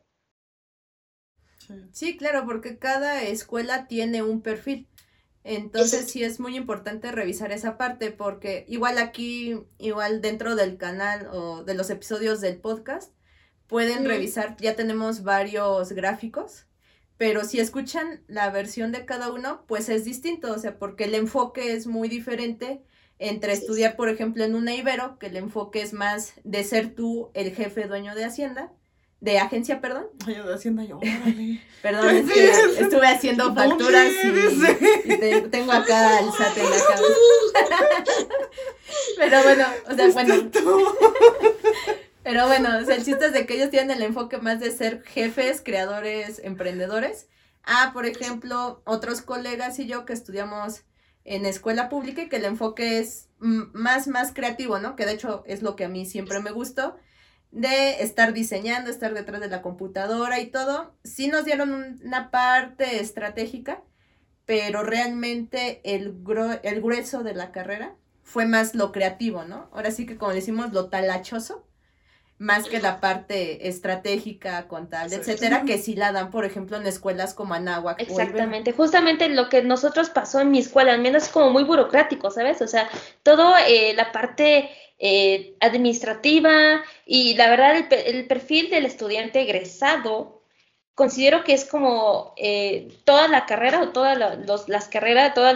[1.91, 4.88] Sí, claro, porque cada escuela tiene un perfil.
[5.43, 11.30] Entonces sí es muy importante revisar esa parte porque igual aquí, igual dentro del canal
[11.32, 13.13] o de los episodios del podcast,
[13.67, 16.65] pueden revisar, ya tenemos varios gráficos,
[17.17, 21.15] pero si escuchan la versión de cada uno, pues es distinto, o sea, porque el
[21.15, 22.82] enfoque es muy diferente
[23.19, 27.32] entre estudiar, por ejemplo, en una Ibero, que el enfoque es más de ser tú
[27.34, 28.71] el jefe dueño de Hacienda,
[29.19, 30.06] de agencia, perdón.
[30.27, 31.60] Ay, de Hacienda, yo, órale.
[31.82, 32.51] perdón, es que
[32.84, 37.13] estuve haciendo facturas y, tengo acá el SAT en la cabeza.
[39.17, 40.36] Pero bueno, o sea, bueno.
[42.28, 44.70] Pero bueno, o sea, el chiste es de que ellos tienen el enfoque más de
[44.72, 47.30] ser jefes, creadores, emprendedores.
[47.63, 50.84] Ah, por ejemplo, otros colegas y yo que estudiamos
[51.24, 54.98] en escuela pública y que el enfoque es más, más creativo, ¿no?
[54.98, 56.98] Que de hecho es lo que a mí siempre me gustó,
[57.52, 60.98] de estar diseñando, estar detrás de la computadora y todo.
[61.06, 63.84] Sí nos dieron una parte estratégica,
[64.46, 66.13] pero realmente el,
[66.63, 69.70] el grueso de la carrera fue más lo creativo, ¿no?
[69.72, 71.66] Ahora sí que como decimos, lo talachoso
[72.39, 77.34] más que la parte estratégica, contable, etcétera, que sí la dan, por ejemplo, en escuelas
[77.34, 78.00] como Anáhuac.
[78.00, 82.30] Exactamente, justamente lo que nosotros pasó en mi escuela, al menos es como muy burocrático,
[82.30, 82.62] ¿sabes?
[82.62, 82.89] O sea,
[83.23, 84.69] todo eh, la parte
[85.00, 90.43] eh, administrativa y la verdad el, perfil del estudiante egresado,
[90.93, 94.17] considero que es como eh, toda la carrera o todas
[94.67, 95.56] las carreras, todos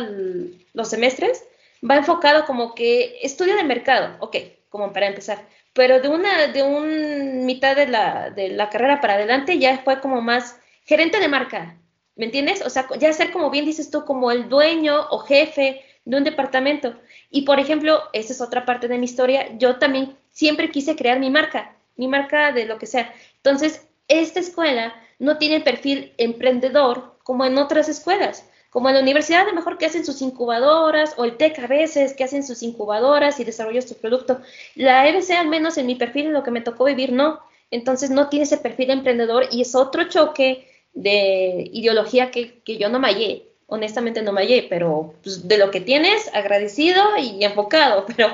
[0.73, 1.43] los semestres,
[1.87, 4.37] va enfocado como que estudio de mercado, ok,
[4.69, 9.13] como para empezar pero de una, de un mitad de la, de la carrera para
[9.13, 11.77] adelante ya fue como más gerente de marca,
[12.15, 12.61] ¿me entiendes?
[12.65, 16.23] O sea, ya ser como bien dices tú, como el dueño o jefe de un
[16.23, 16.95] departamento.
[17.29, 21.19] Y por ejemplo, esa es otra parte de mi historia, yo también siempre quise crear
[21.19, 23.13] mi marca, mi marca de lo que sea.
[23.37, 29.41] Entonces, esta escuela no tiene perfil emprendedor como en otras escuelas como en la universidad,
[29.41, 32.63] a lo mejor que hacen sus incubadoras, o el TEC a veces, que hacen sus
[32.63, 34.39] incubadoras y desarrollan su producto.
[34.75, 37.41] La EBC, al menos en mi perfil, en lo que me tocó vivir, no.
[37.69, 42.99] Entonces no tiene ese perfil emprendedor y es otro choque de ideología que, yo no
[42.99, 43.49] me hallé.
[43.67, 48.29] Honestamente no me hallé, pero pues, de lo que tienes, agradecido y enfocado, pero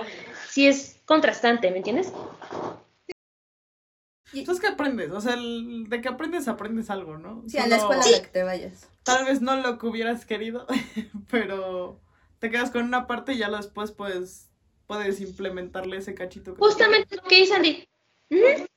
[0.51, 2.13] sí es contrastante, ¿me entiendes?
[4.33, 5.09] Entonces, ¿qué aprendes?
[5.09, 7.43] O sea, de que aprendes, aprendes algo, ¿no?
[7.47, 8.87] Sí, a la escuela a la que te vayas.
[9.07, 10.67] Tal vez no lo que hubieras querido,
[11.31, 11.99] pero
[12.39, 14.49] te quedas con una parte y ya después puedes,
[14.85, 16.55] puedes implementarle ese cachito.
[16.59, 17.87] Justamente lo que hice, Andy.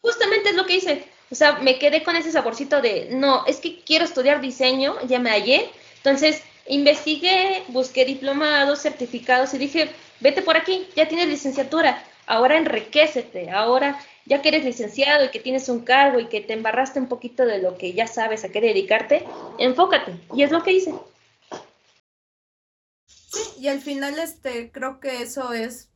[0.01, 1.05] Justamente es lo que hice.
[1.31, 5.19] O sea, me quedé con ese saborcito de, no, es que quiero estudiar diseño, ya
[5.19, 5.71] me hallé.
[5.97, 9.90] Entonces, investigué, busqué diplomados, certificados y dije,
[10.21, 15.40] vete por aquí, ya tienes licenciatura, ahora enriquecete, ahora ya que eres licenciado y que
[15.40, 18.50] tienes un cargo y que te embarraste un poquito de lo que ya sabes a
[18.50, 19.24] qué dedicarte,
[19.59, 20.14] enfócate.
[20.35, 20.94] Y es lo que hice.
[23.06, 25.90] Sí, y al final este creo que eso es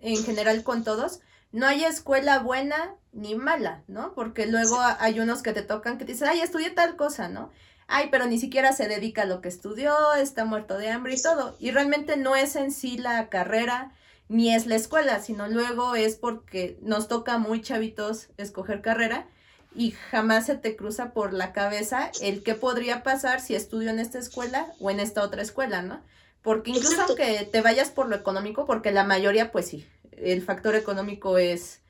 [0.00, 1.20] en general con todos.
[1.50, 4.12] No hay escuela buena ni mala, ¿no?
[4.14, 7.50] Porque luego hay unos que te tocan que te dicen, ay, estudié tal cosa, ¿no?
[7.86, 11.22] Ay, pero ni siquiera se dedica a lo que estudió, está muerto de hambre y
[11.22, 11.56] todo.
[11.58, 13.92] Y realmente no es en sí la carrera,
[14.28, 19.26] ni es la escuela, sino luego es porque nos toca muy chavitos escoger carrera
[19.74, 23.98] y jamás se te cruza por la cabeza el qué podría pasar si estudio en
[23.98, 26.00] esta escuela o en esta otra escuela, ¿no?
[26.42, 30.74] Porque incluso aunque te vayas por lo económico, porque la mayoría, pues sí, el factor
[30.74, 31.80] económico es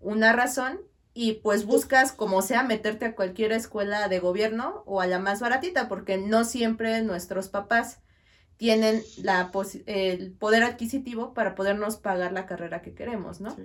[0.00, 0.80] una razón
[1.12, 5.40] y pues buscas como sea meterte a cualquier escuela de gobierno o a la más
[5.40, 8.00] baratita, porque no siempre nuestros papás
[8.56, 9.50] tienen la
[9.86, 13.56] el poder adquisitivo para podernos pagar la carrera que queremos, ¿no?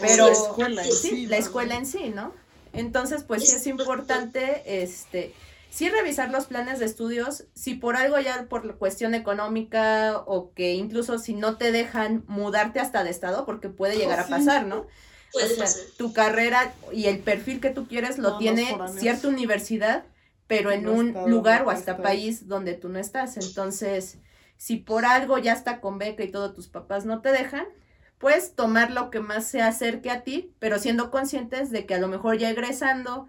[0.00, 2.32] Pero la escuela en sí, la escuela en sí, ¿no?
[2.72, 5.32] Entonces, pues sí es importante, este,
[5.70, 10.74] sí revisar los planes de estudios, si por algo ya por cuestión económica o que
[10.74, 14.86] incluso si no te dejan mudarte hasta de estado, porque puede llegar a pasar, ¿no?
[15.34, 20.04] o sea, tu carrera y el perfil que tú quieres lo tiene cierta universidad,
[20.46, 23.36] pero en un lugar o hasta país donde tú no estás.
[23.36, 24.18] Entonces,
[24.56, 27.66] si por algo ya está con beca y todo tus papás no te dejan,
[28.18, 31.98] pues tomar lo que más se acerque a ti, pero siendo conscientes de que a
[31.98, 33.28] lo mejor ya egresando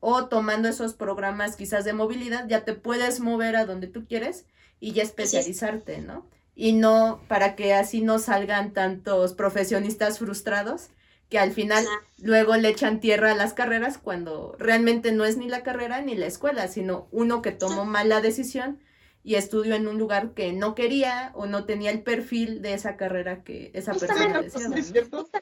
[0.00, 4.46] o tomando esos programas quizás de movilidad, ya te puedes mover a donde tú quieres
[4.80, 6.26] y ya especializarte, ¿no?
[6.54, 10.90] Y no para que así no salgan tantos profesionistas frustrados
[11.30, 11.84] que al final
[12.18, 16.16] luego le echan tierra a las carreras cuando realmente no es ni la carrera ni
[16.16, 18.80] la escuela, sino uno que tomó mala decisión
[19.24, 22.98] y estudió en un lugar que no quería o no tenía el perfil de esa
[22.98, 24.76] carrera que esa persona deseaba.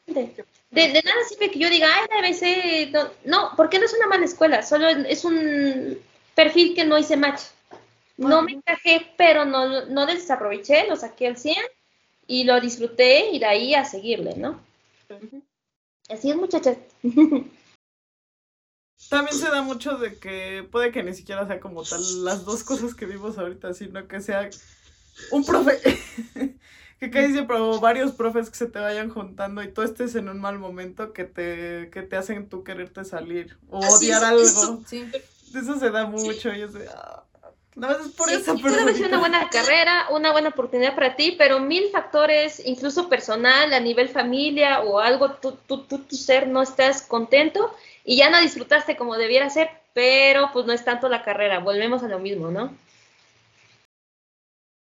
[0.06, 2.92] De, de, nada sirve que yo diga, ay, debe ser...
[2.92, 5.98] No, no, porque no es una mala escuela, solo es un
[6.36, 7.42] perfil que no hice match.
[8.16, 11.56] No me encajé, pero no, no desaproveché, lo saqué al 100
[12.28, 14.60] y lo disfruté y de ahí a seguirle, ¿no?
[16.08, 16.76] Así es, muchachas.
[19.08, 22.62] También se da mucho de que puede que ni siquiera sea como tal las dos
[22.64, 24.48] cosas que vimos ahorita, sino que sea
[25.30, 25.78] un profe
[27.02, 30.40] que casi siempre varios profes que se te vayan juntando y tú estés en un
[30.40, 34.40] mal momento que te, que te hacen tú quererte salir o odiar algo.
[34.40, 35.10] Eso, sí.
[35.52, 36.52] eso se da mucho.
[36.52, 37.24] Yo sé, ah,
[37.74, 38.54] no, es por eso.
[38.54, 44.08] una buena carrera, una buena oportunidad para ti, pero mil factores, incluso personal, a nivel
[44.08, 48.96] familia o algo, tú, tú, tú, tu ser no estás contento y ya no disfrutaste
[48.96, 52.76] como debiera ser, pero pues no es tanto la carrera, volvemos a lo mismo, ¿no?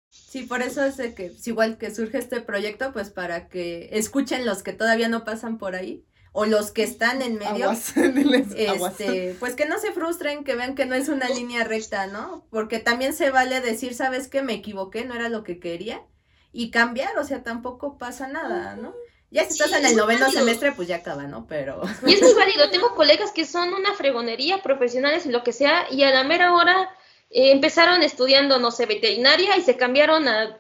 [0.10, 4.46] Sí, por eso es que es igual que surge este proyecto, pues para que escuchen
[4.46, 7.72] los que todavía no pasan por ahí o los que están en medio,
[8.56, 12.46] este, pues que no se frustren, que vean que no es una línea recta, ¿no?
[12.50, 14.42] Porque también se vale decir, ¿sabes qué?
[14.42, 16.04] Me equivoqué, no era lo que quería
[16.52, 18.94] y cambiar, o sea, tampoco pasa nada, ¿no?
[19.32, 21.46] Ya si estás en el noveno semestre, pues ya acaba, ¿no?
[21.48, 21.82] Pero...
[22.06, 25.88] Y es muy válido, tengo colegas que son una fregonería, profesionales y lo que sea,
[25.92, 26.90] y a la mera hora
[27.30, 30.60] eh, empezaron estudiando, no sé, veterinaria y se cambiaron a,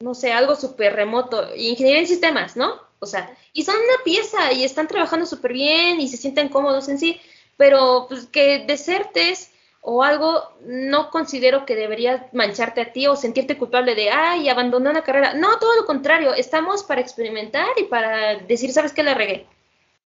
[0.00, 2.80] no sé, algo súper remoto, ingeniería en sistemas, ¿no?
[3.00, 6.88] O sea, y son una pieza y están trabajando súper bien y se sienten cómodos
[6.88, 7.20] en sí,
[7.56, 13.56] pero pues que desertes o algo, no considero que deberías mancharte a ti o sentirte
[13.56, 15.34] culpable de, ay, abandoné una carrera.
[15.34, 19.02] No, todo lo contrario, estamos para experimentar y para decir, ¿sabes qué?
[19.02, 19.46] La regué.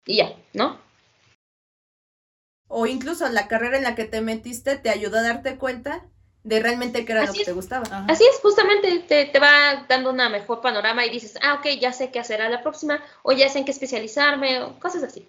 [0.05, 0.79] Y ya, ¿no?
[2.67, 6.05] O incluso la carrera en la que te metiste te ayudó a darte cuenta
[6.43, 8.05] de realmente qué era lo que te gustaba.
[8.07, 11.93] Así es, justamente te, te, va dando una mejor panorama y dices, ah, ok, ya
[11.93, 15.27] sé qué hacer a la próxima, o ya sé en qué especializarme, o cosas así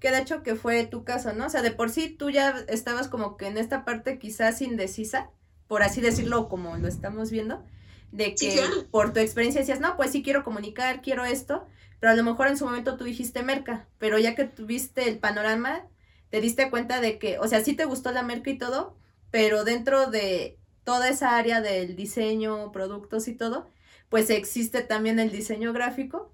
[0.00, 1.46] que de hecho que fue tu caso, ¿no?
[1.46, 5.30] O sea, de por sí tú ya estabas como que en esta parte quizás indecisa,
[5.68, 7.62] por así decirlo, como lo estamos viendo,
[8.10, 8.60] de que
[8.90, 11.66] por tu experiencia decías, no, pues sí quiero comunicar, quiero esto,
[12.00, 15.18] pero a lo mejor en su momento tú dijiste merca, pero ya que tuviste el
[15.18, 15.86] panorama,
[16.30, 18.96] te diste cuenta de que, o sea, sí te gustó la merca y todo,
[19.30, 23.68] pero dentro de toda esa área del diseño, productos y todo,
[24.08, 26.32] pues existe también el diseño gráfico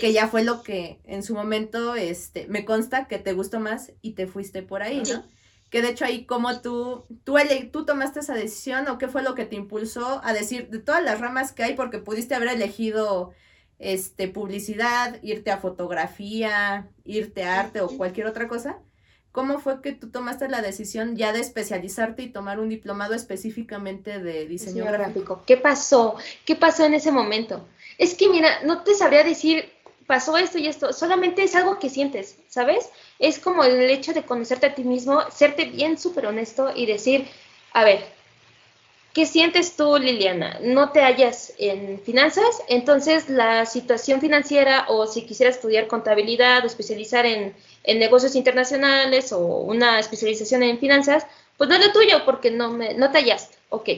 [0.00, 3.92] que ya fue lo que en su momento este, me consta que te gustó más
[4.02, 5.24] y te fuiste por ahí, ¿no?
[5.70, 7.36] Que de hecho ahí como tú, tú,
[7.72, 11.02] tú tomaste esa decisión o qué fue lo que te impulsó a decir de todas
[11.02, 13.32] las ramas que hay, porque pudiste haber elegido
[13.78, 18.78] este, publicidad, irte a fotografía, irte a arte o cualquier otra cosa.
[19.34, 24.20] ¿Cómo fue que tú tomaste la decisión ya de especializarte y tomar un diplomado específicamente
[24.20, 25.42] de diseño gráfico?
[25.44, 26.14] ¿Qué pasó?
[26.44, 27.66] ¿Qué pasó en ese momento?
[27.98, 29.72] Es que mira, no te sabría decir,
[30.06, 32.90] pasó esto y esto, solamente es algo que sientes, ¿sabes?
[33.18, 37.26] Es como el hecho de conocerte a ti mismo, serte bien súper honesto y decir,
[37.72, 38.04] a ver,
[39.12, 40.58] ¿qué sientes tú, Liliana?
[40.62, 42.62] ¿No te hallas en finanzas?
[42.68, 47.54] Entonces la situación financiera o si quisieras estudiar contabilidad o especializar en,
[47.84, 51.26] en negocios internacionales o una especialización en finanzas,
[51.56, 53.56] pues no es lo tuyo porque no, me, no te hallaste.
[53.70, 53.88] Ok,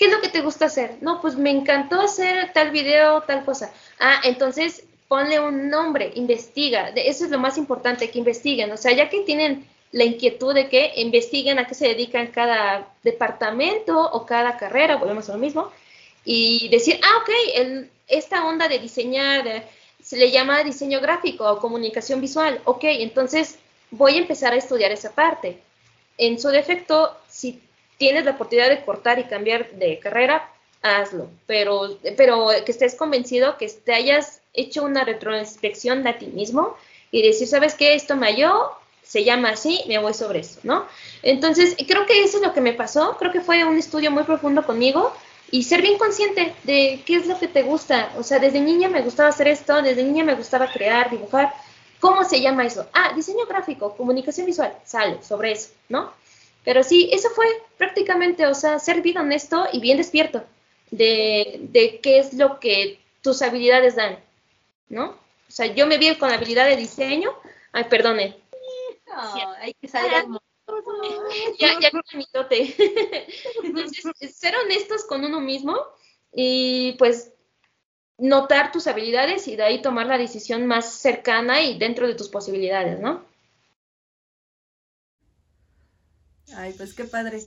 [0.00, 0.96] ¿Qué es lo que te gusta hacer?
[1.02, 3.70] No, pues me encantó hacer tal video, tal cosa.
[3.98, 6.88] Ah, entonces ponle un nombre, investiga.
[6.96, 8.72] Eso es lo más importante, que investiguen.
[8.72, 12.88] O sea, ya que tienen la inquietud de que investiguen a qué se dedican cada
[13.02, 15.70] departamento o cada carrera, volvemos a lo mismo,
[16.24, 19.66] y decir, ah, ok, esta onda de diseñar
[20.02, 22.58] se le llama diseño gráfico o comunicación visual.
[22.64, 23.58] Ok, entonces
[23.90, 25.58] voy a empezar a estudiar esa parte.
[26.16, 27.60] En su defecto, si
[28.00, 33.58] tienes la oportunidad de cortar y cambiar de carrera, hazlo, pero, pero que estés convencido,
[33.58, 36.78] que te hayas hecho una retroinspección de ti mismo
[37.10, 37.94] y decir, ¿sabes qué?
[37.94, 40.86] Esto me halló, se llama así, me voy sobre eso, ¿no?
[41.22, 44.22] Entonces, creo que eso es lo que me pasó, creo que fue un estudio muy
[44.22, 45.12] profundo conmigo
[45.50, 48.14] y ser bien consciente de qué es lo que te gusta.
[48.16, 51.52] O sea, desde niña me gustaba hacer esto, desde niña me gustaba crear, dibujar.
[52.00, 52.86] ¿Cómo se llama eso?
[52.94, 56.18] Ah, diseño gráfico, comunicación visual, sale sobre eso, ¿no?
[56.64, 57.46] Pero sí, eso fue
[57.78, 60.44] prácticamente, o sea, ser bien honesto y bien despierto
[60.90, 64.18] de, de qué es lo que tus habilidades dan,
[64.88, 65.10] ¿no?
[65.10, 67.32] O sea, yo me vi con habilidad de diseño,
[67.72, 68.36] ay, perdone.
[69.60, 70.12] hay que salir
[71.58, 72.74] ya, ya con mi tote.
[73.64, 75.76] Entonces, ser honestos con uno mismo
[76.32, 77.32] y pues
[78.18, 82.28] notar tus habilidades y de ahí tomar la decisión más cercana y dentro de tus
[82.28, 83.24] posibilidades, ¿no?
[86.54, 87.40] Ay, pues qué padre.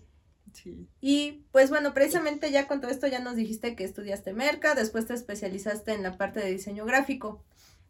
[0.53, 0.87] Sí.
[1.01, 5.07] Y pues bueno, precisamente ya con todo esto ya nos dijiste que estudiaste merca, después
[5.07, 7.43] te especializaste en la parte de diseño gráfico.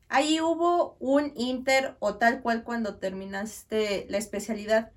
[0.08, 4.92] Ahí hubo un inter o tal cual cuando terminaste la especialidad,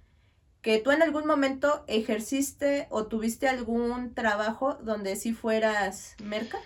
[0.61, 6.59] que tú en algún momento ejerciste o tuviste algún trabajo donde sí fueras merca.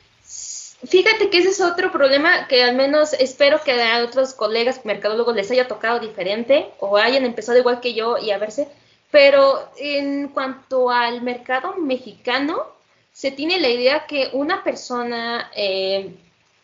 [0.82, 5.36] Fíjate que ese es otro problema que al menos espero que a otros colegas mercadólogos
[5.36, 8.68] les haya tocado diferente o hayan empezado igual que yo y a verse
[9.11, 12.66] pero en cuanto al mercado mexicano,
[13.12, 16.14] se tiene la idea que una persona eh,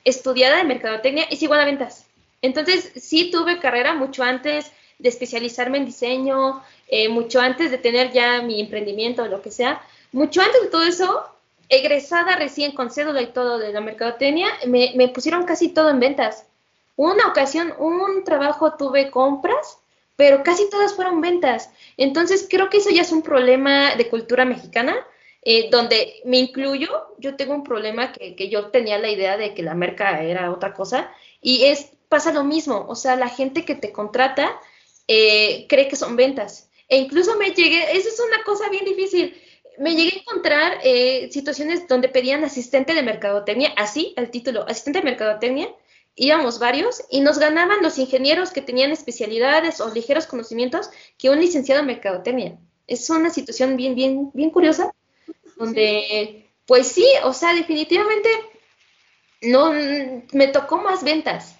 [0.04, 2.06] estudiada de mercadotecnia es igual a ventas.
[2.42, 8.12] Entonces, sí tuve carrera mucho antes de especializarme en diseño, eh, mucho antes de tener
[8.12, 9.82] ya mi emprendimiento o lo que sea,
[10.12, 11.24] mucho antes de todo eso,
[11.68, 16.00] egresada recién con cédula y todo de la mercadotecnia, me, me pusieron casi todo en
[16.00, 16.46] ventas.
[16.94, 19.78] Una ocasión, un trabajo tuve compras,
[20.16, 21.70] pero casi todas fueron ventas.
[21.96, 24.96] Entonces, creo que eso ya es un problema de cultura mexicana,
[25.42, 29.62] eh, donde me incluyo, yo tengo un problema que, yo tenía la idea de que
[29.62, 31.10] la merca era otra cosa,
[31.40, 34.58] y es, pasa lo mismo, o sea, la gente que te contrata
[35.06, 36.70] eh, cree que son ventas.
[36.88, 39.40] E incluso me llegué, eso es una cosa bien difícil,
[39.78, 45.00] me llegué a encontrar eh, situaciones donde pedían asistente de mercadotecnia, así el título, asistente
[45.00, 45.68] de mercadotecnia,
[46.16, 51.38] íbamos varios y nos ganaban los ingenieros que tenían especialidades o ligeros conocimientos que un
[51.38, 52.58] licenciado en mercadotecnia.
[52.86, 54.92] Es una situación bien, bien, bien curiosa,
[55.56, 58.28] donde, pues sí, o sea, definitivamente
[59.42, 59.72] no
[60.32, 61.56] me tocó más ventas,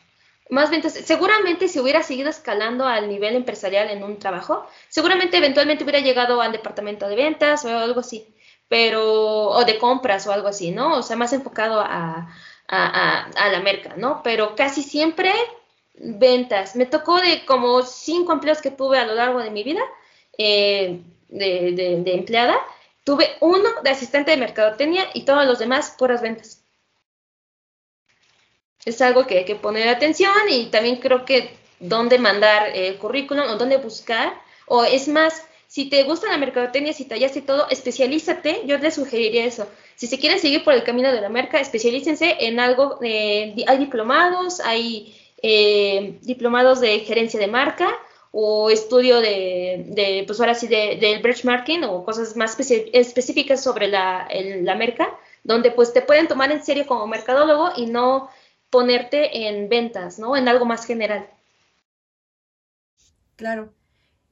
[0.49, 0.95] más ventas.
[0.95, 6.41] Seguramente si hubiera seguido escalando al nivel empresarial en un trabajo, seguramente eventualmente hubiera llegado
[6.41, 8.35] al departamento de ventas o algo así,
[8.69, 10.99] pero, o de compras o algo así, ¿no?
[10.99, 12.29] O sea, más enfocado a,
[12.69, 14.23] a, la merca, ¿no?
[14.23, 15.33] Pero casi siempre
[15.95, 16.77] ventas.
[16.77, 19.83] Me tocó de como cinco empleos que tuve a lo largo de mi vida
[20.39, 22.57] eh, de, empleada,
[23.05, 26.63] tuve uno de asistente de mercadotecnia y todos los demás puras ventas.
[28.85, 33.49] Es algo que hay que poner atención y también creo que dónde mandar el currículum
[33.49, 38.63] o dónde buscar, o es más, si te gusta la mercadotecnia, si tallaste todo, especialízate,
[38.67, 39.69] yo les sugeriría eso.
[39.97, 43.79] Si se quieren seguir por el camino de la marca, especialícense en algo, eh, hay
[43.79, 47.89] diplomados, hay eh, diplomados de gerencia de marca
[48.31, 54.29] o estudio de, pues ahora sí, del de, benchmarking o cosas más específicas sobre la,
[54.63, 58.29] la marca, donde pues te pueden tomar en serio como mercadólogo y no
[58.71, 60.37] ponerte en ventas, ¿no?
[60.37, 61.29] En algo más general.
[63.37, 63.73] Claro.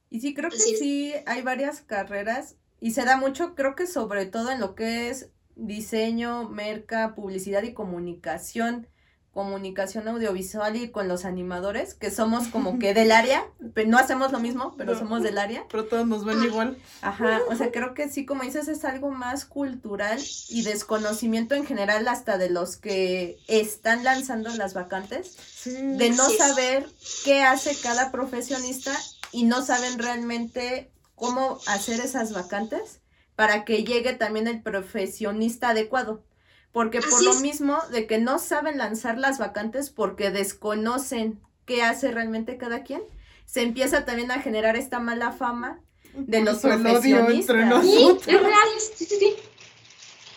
[0.09, 4.25] Y sí, creo que sí hay varias carreras y se da mucho, creo que sobre
[4.25, 8.87] todo en lo que es diseño, merca, publicidad y comunicación,
[9.33, 13.45] comunicación audiovisual y con los animadores, que somos como que del área,
[13.85, 15.65] no hacemos lo mismo, pero somos del área.
[15.69, 16.77] Pero todos nos ven igual.
[17.01, 21.65] Ajá, o sea, creo que sí, como dices, es algo más cultural y desconocimiento en
[21.65, 25.35] general hasta de los que están lanzando las vacantes,
[25.65, 26.87] de no saber
[27.25, 28.97] qué hace cada profesionista
[29.35, 33.01] y no saben realmente cómo hacer esas vacantes
[33.35, 36.23] para que llegue también el profesionista adecuado.
[36.71, 42.11] Porque por lo mismo de que no saben lanzar las vacantes porque desconocen qué hace
[42.11, 43.01] realmente cada quien,
[43.45, 45.81] se empieza también a generar esta mala fama
[46.13, 47.83] de los profesionistas.
[47.83, 49.35] Sí, es real, sí, sí, sí.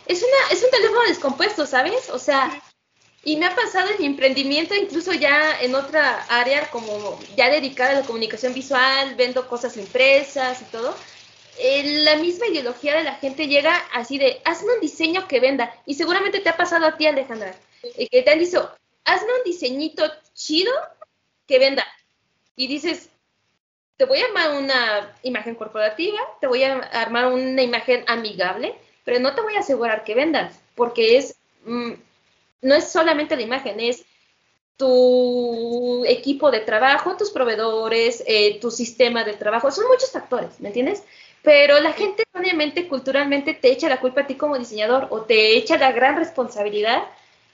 [0.07, 2.11] Es, una, es un teléfono descompuesto, ¿sabes?
[2.11, 2.51] O sea,
[3.25, 7.91] y me ha pasado en mi emprendimiento, incluso ya en otra área como ya dedicada
[7.91, 10.95] a la comunicación visual, vendo cosas impresas y todo,
[11.59, 15.75] eh, la misma ideología de la gente llega así de, hazme un diseño que venda.
[15.87, 18.71] Y seguramente te ha pasado a ti, Alejandra, eh, que te han dicho,
[19.05, 20.05] hazme un diseñito
[20.35, 20.73] chido
[21.47, 21.85] que venda.
[22.55, 23.11] Y dices,
[23.97, 29.19] te voy a armar una imagen corporativa, te voy a armar una imagen amigable, pero
[29.19, 31.93] no te voy a asegurar que vendas, porque es, mm,
[32.63, 34.05] no es solamente la imagen, es
[34.77, 40.69] tu equipo de trabajo, tus proveedores, eh, tu sistema de trabajo, son muchos factores, ¿me
[40.69, 41.03] entiendes?
[41.43, 45.57] Pero la gente obviamente culturalmente te echa la culpa a ti como diseñador o te
[45.57, 47.03] echa la gran responsabilidad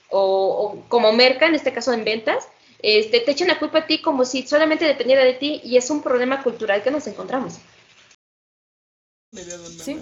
[0.09, 2.47] o, como merca, en este caso en ventas,
[2.79, 5.89] este, te echan la culpa a ti como si solamente dependiera de ti y es
[5.89, 7.57] un problema cultural que nos encontramos.
[9.33, 9.99] Sí,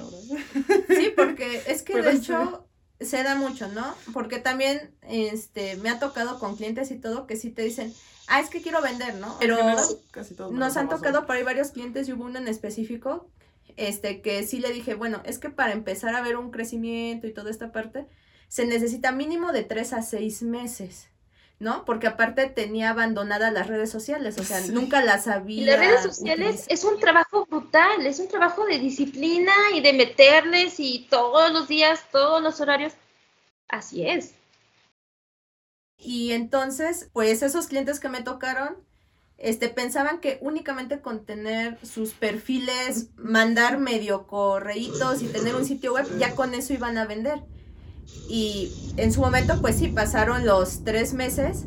[0.89, 2.67] sí porque es que de hecho
[3.05, 3.95] se da mucho, ¿no?
[4.13, 7.93] Porque también este, me ha tocado con clientes y todo que sí te dicen,
[8.27, 9.37] ah, es que quiero vender, ¿no?
[9.39, 9.57] Pero
[10.51, 13.29] nos han tocado para varios clientes y hubo uno en específico
[13.77, 17.33] este, que sí le dije, bueno, es que para empezar a ver un crecimiento y
[17.33, 18.07] toda esta parte,
[18.47, 21.07] se necesita mínimo de tres a seis meses.
[21.63, 21.85] ¿No?
[21.85, 25.61] Porque aparte tenía abandonadas las redes sociales, o sea, nunca las había.
[25.61, 29.93] Y las redes sociales es un trabajo brutal, es un trabajo de disciplina y de
[29.93, 32.93] meterles y todos los días, todos los horarios.
[33.69, 34.33] Así es.
[35.97, 38.75] Y entonces, pues esos clientes que me tocaron,
[39.37, 45.93] este, pensaban que únicamente con tener sus perfiles, mandar medio correitos y tener un sitio
[45.93, 47.41] web, ya con eso iban a vender.
[48.29, 51.65] Y en su momento, pues sí, pasaron los tres meses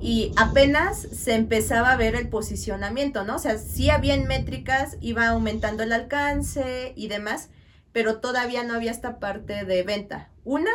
[0.00, 3.36] y apenas se empezaba a ver el posicionamiento, ¿no?
[3.36, 7.48] O sea, sí había métricas, iba aumentando el alcance y demás,
[7.92, 10.30] pero todavía no había esta parte de venta.
[10.44, 10.70] Una,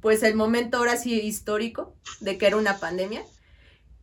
[0.00, 3.22] pues el momento ahora sí histórico de que era una pandemia.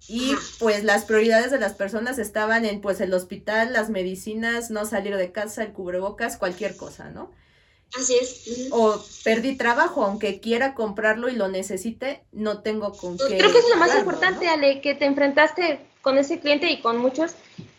[0.07, 4.85] Y pues las prioridades de las personas estaban en pues el hospital, las medicinas, no
[4.85, 7.31] salir de casa, el cubrebocas, cualquier cosa, ¿no?
[7.95, 8.69] Así es.
[8.71, 13.37] O perdí trabajo, aunque quiera comprarlo y lo necesite, no tengo con qué.
[13.37, 16.97] Creo que es lo más importante, Ale, que te enfrentaste con ese cliente y con
[16.97, 17.33] muchos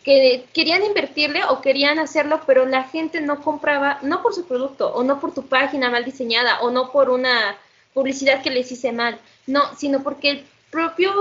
[0.05, 4.93] que querían invertirle o querían hacerlo, pero la gente no compraba, no por su producto,
[4.95, 7.57] o no por tu página mal diseñada, o no por una
[7.93, 11.13] publicidad que les hice mal, no, sino porque el propio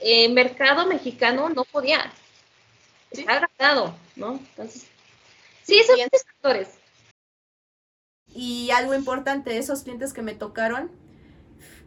[0.00, 2.12] eh, mercado mexicano no podía.
[3.10, 4.32] Está agradado, ¿no?
[4.32, 4.86] Entonces,
[5.62, 6.68] sí, esos factores.
[8.34, 10.90] Y algo importante, esos clientes que me tocaron,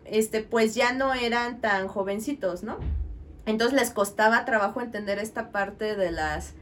[0.05, 2.77] este, pues ya no eran tan jovencitos, ¿no?
[3.45, 6.53] Entonces les costaba trabajo entender esta parte de las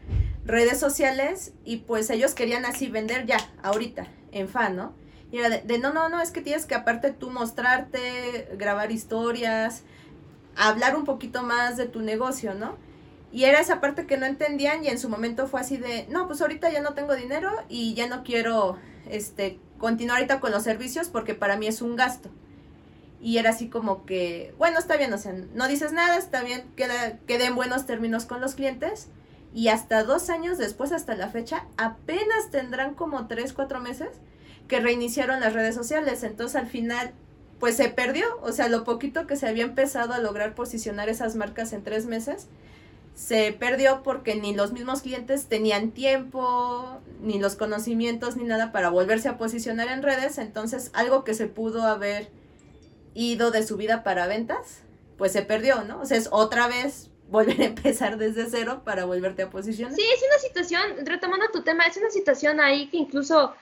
[0.45, 4.93] redes sociales y pues ellos querían así vender ya, ahorita, en fan, ¿no?
[5.31, 9.83] Y era de, no, no, no, es que tienes que aparte tú mostrarte, grabar historias,
[10.55, 12.77] hablar un poquito más de tu negocio, ¿no?
[13.31, 16.27] Y era esa parte que no entendían y en su momento fue así de, no,
[16.27, 18.77] pues ahorita ya no tengo dinero y ya no quiero,
[19.09, 22.29] este, continuar ahorita con los servicios porque para mí es un gasto.
[23.19, 26.63] Y era así como que, bueno, está bien, o sea, no dices nada, está bien,
[26.77, 29.09] queda, quede en buenos términos con los clientes.
[29.53, 34.07] Y hasta dos años después, hasta la fecha, apenas tendrán como tres, cuatro meses
[34.69, 36.23] que reiniciaron las redes sociales.
[36.23, 37.11] Entonces al final,
[37.59, 38.25] pues se perdió.
[38.41, 42.05] O sea, lo poquito que se había empezado a lograr posicionar esas marcas en tres
[42.05, 42.47] meses,
[43.15, 48.89] se perdió porque ni los mismos clientes tenían tiempo, ni los conocimientos, ni nada para
[48.89, 50.37] volverse a posicionar en redes.
[50.37, 52.29] Entonces, algo que se pudo haber
[53.13, 54.81] ido de su vida para ventas,
[55.17, 56.01] pues se perdió, ¿no?
[56.01, 59.95] O sea, es otra vez volver a empezar desde cero para volverte a posicionar.
[59.95, 63.53] Sí, es una situación, retomando tu tema, es una situación ahí que incluso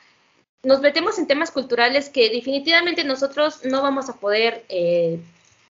[0.64, 5.20] nos metemos en temas culturales que definitivamente nosotros no vamos a poder, eh,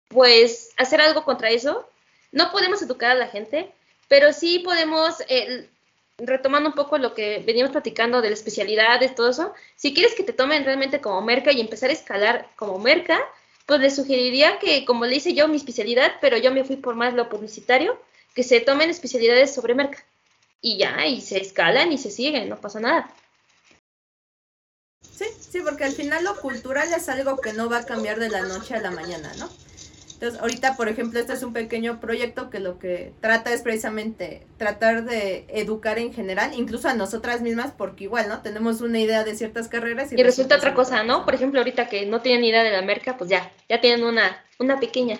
[0.08, 1.88] pues, hacer algo contra eso
[2.32, 3.72] no podemos educar a la gente,
[4.08, 5.68] pero sí podemos, eh,
[6.18, 10.24] retomando un poco lo que veníamos platicando de las especialidades, todo eso, si quieres que
[10.24, 13.20] te tomen realmente como merca y empezar a escalar como merca,
[13.66, 16.94] pues les sugeriría que, como le hice yo, mi especialidad, pero yo me fui por
[16.94, 18.00] más lo publicitario,
[18.34, 20.04] que se tomen especialidades sobre merca.
[20.60, 23.12] Y ya, y se escalan y se siguen, no pasa nada.
[25.00, 28.30] Sí, sí, porque al final lo cultural es algo que no va a cambiar de
[28.30, 29.50] la noche a la mañana, ¿no?
[30.22, 34.46] Entonces, ahorita, por ejemplo, este es un pequeño proyecto que lo que trata es precisamente
[34.56, 38.40] tratar de educar en general, incluso a nosotras mismas, porque igual, ¿no?
[38.40, 40.12] Tenemos una idea de ciertas carreras.
[40.12, 41.24] Y, resulta, otra cosa, ¿no?
[41.24, 44.44] Por ejemplo, ahorita que no tienen idea de la merca, pues ya, ya tienen una,
[44.60, 45.18] una pequeña.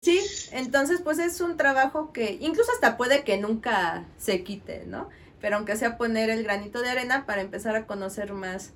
[0.00, 0.20] sí,
[0.52, 5.08] entonces pues es un trabajo que incluso hasta puede que nunca se quite, ¿no?
[5.40, 8.70] Pero aunque sea poner el granito de arena para empezar a conocer más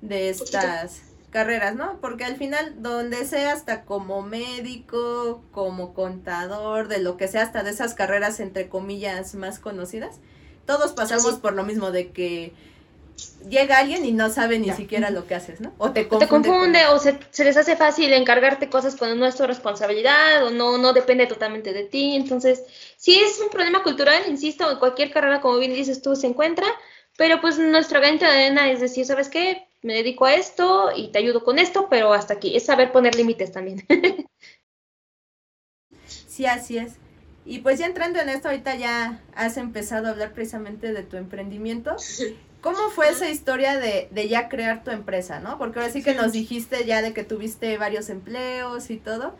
[0.00, 1.98] de estas carreras, ¿no?
[2.00, 7.64] Porque al final, donde sea, hasta como médico, como contador, de lo que sea, hasta
[7.64, 10.20] de esas carreras entre comillas más conocidas,
[10.66, 12.52] todos pasamos por lo mismo de que
[13.48, 15.72] llega alguien y no sabe ni siquiera lo que haces, ¿no?
[15.78, 16.86] O te confunde.
[16.86, 20.78] o se, se, les hace fácil encargarte cosas cuando no es tu responsabilidad o no,
[20.78, 22.14] no depende totalmente de ti.
[22.14, 22.62] Entonces,
[22.96, 26.66] sí es un problema cultural, insisto, en cualquier carrera, como bien dices tú, se encuentra,
[27.16, 29.66] pero pues nuestra de arena es decir, ¿sabes qué?
[29.82, 32.56] Me dedico a esto y te ayudo con esto, pero hasta aquí.
[32.56, 33.84] Es saber poner límites también.
[36.06, 36.94] sí, así es.
[37.44, 41.16] Y pues ya entrando en esto, ahorita ya has empezado a hablar precisamente de tu
[41.16, 41.96] emprendimiento.
[42.60, 45.58] ¿Cómo fue esa historia de, de ya crear tu empresa, no?
[45.58, 49.34] Porque ahora sí que nos dijiste ya de que tuviste varios empleos y todo.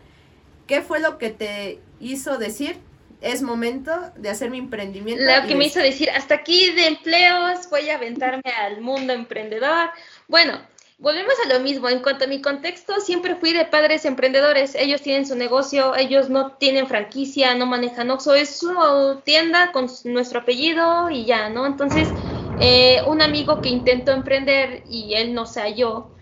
[0.67, 2.77] ¿Qué fue lo que te hizo decir,
[3.21, 5.23] es momento de hacer mi emprendimiento?
[5.23, 9.89] Lo que me hizo decir, hasta aquí de empleos, voy a aventarme al mundo emprendedor,
[10.33, 10.53] bueno,
[10.97, 11.89] volvemos a lo mismo.
[11.89, 14.73] En cuanto a mi contexto, siempre fui de padres emprendedores.
[14.73, 19.85] Ellos tienen su negocio, ellos no tienen franquicia, no manejan Oxxo, es su tienda con
[20.05, 21.67] nuestro apellido y ya, ¿no?
[21.67, 22.07] Entonces,
[22.61, 26.15] eh, un amigo que intentó emprender y él no se halló,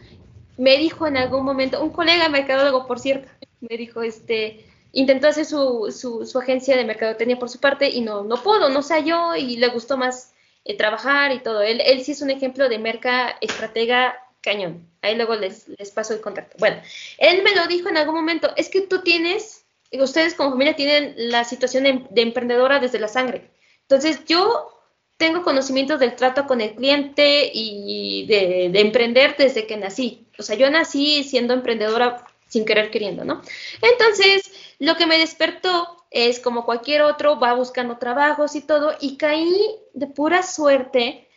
[0.57, 3.29] me dijo en algún momento, un colega mercadólogo, por cierto,
[3.61, 8.01] me dijo, este, intentó hacer su, su, su agencia de mercadotecnia por su parte y
[8.01, 10.33] no, no pudo, no se halló y le gustó más
[10.65, 11.61] eh, trabajar y todo.
[11.61, 14.87] Él, él sí es un ejemplo de merca estratega cañón.
[15.01, 16.57] Ahí luego les, les paso el contacto.
[16.59, 16.81] Bueno,
[17.17, 21.13] él me lo dijo en algún momento, es que tú tienes, ustedes como familia tienen
[21.17, 23.49] la situación de, emprendedora desde la sangre.
[23.83, 24.71] Entonces yo
[25.17, 30.25] tengo conocimientos del trato con el cliente y de, de, emprender desde que nací.
[30.37, 33.41] O sea, yo nací siendo emprendedora sin querer queriendo, ¿no?
[33.81, 34.51] Entonces,
[34.81, 39.55] lo que me despertó es como cualquier otro, va buscando trabajos y todo, y caí
[39.93, 41.29] de pura suerte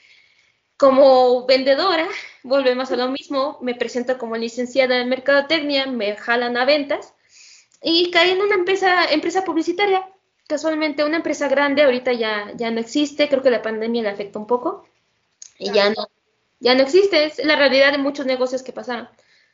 [0.78, 2.08] como vendedora,
[2.42, 7.12] volvemos a lo mismo, me presento como licenciada en mercadotecnia, me jalan a ventas
[7.82, 10.08] y caí en una empresa, empresa publicitaria,
[10.48, 14.38] casualmente una empresa grande, ahorita ya, ya no existe, creo que la pandemia le afecta
[14.38, 14.88] un poco
[15.58, 16.08] y ya no,
[16.60, 19.06] ya no existe, es la realidad de muchos negocios que pasaron,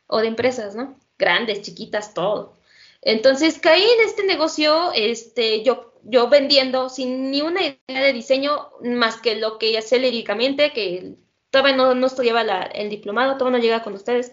[0.07, 0.97] o de empresas, ¿no?
[1.19, 2.60] Grandes, chiquitas, todo.
[3.03, 8.71] Entonces caí en este negocio, este, yo, yo vendiendo sin ni una idea de diseño
[8.83, 11.15] más que lo que sé líricamente, que
[11.51, 14.33] todavía no, no estudiaba el diplomado, todavía no llegaba con ustedes.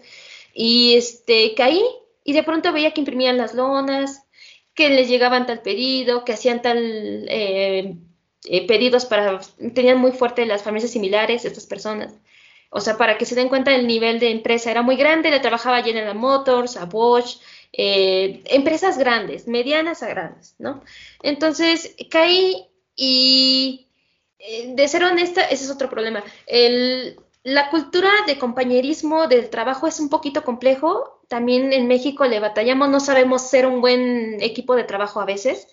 [0.52, 1.82] Y este, caí
[2.24, 4.26] y de pronto veía que imprimían las lonas,
[4.74, 6.78] que les llegaban tal pedido, que hacían tal
[7.28, 7.96] eh,
[8.44, 9.40] eh, pedidos para,
[9.74, 12.14] tenían muy fuerte las farmacias similares, estas personas.
[12.70, 15.40] O sea, para que se den cuenta del nivel de empresa, era muy grande, le
[15.40, 17.40] trabajaba a General Motors, a Bosch,
[17.72, 20.82] eh, empresas grandes, medianas a grandes, ¿no?
[21.22, 22.66] Entonces caí
[22.96, 23.88] y,
[24.38, 26.24] eh, de ser honesta, ese es otro problema.
[27.44, 31.22] la cultura de compañerismo del trabajo es un poquito complejo.
[31.28, 35.68] También en México le batallamos, no sabemos ser un buen equipo de trabajo a veces.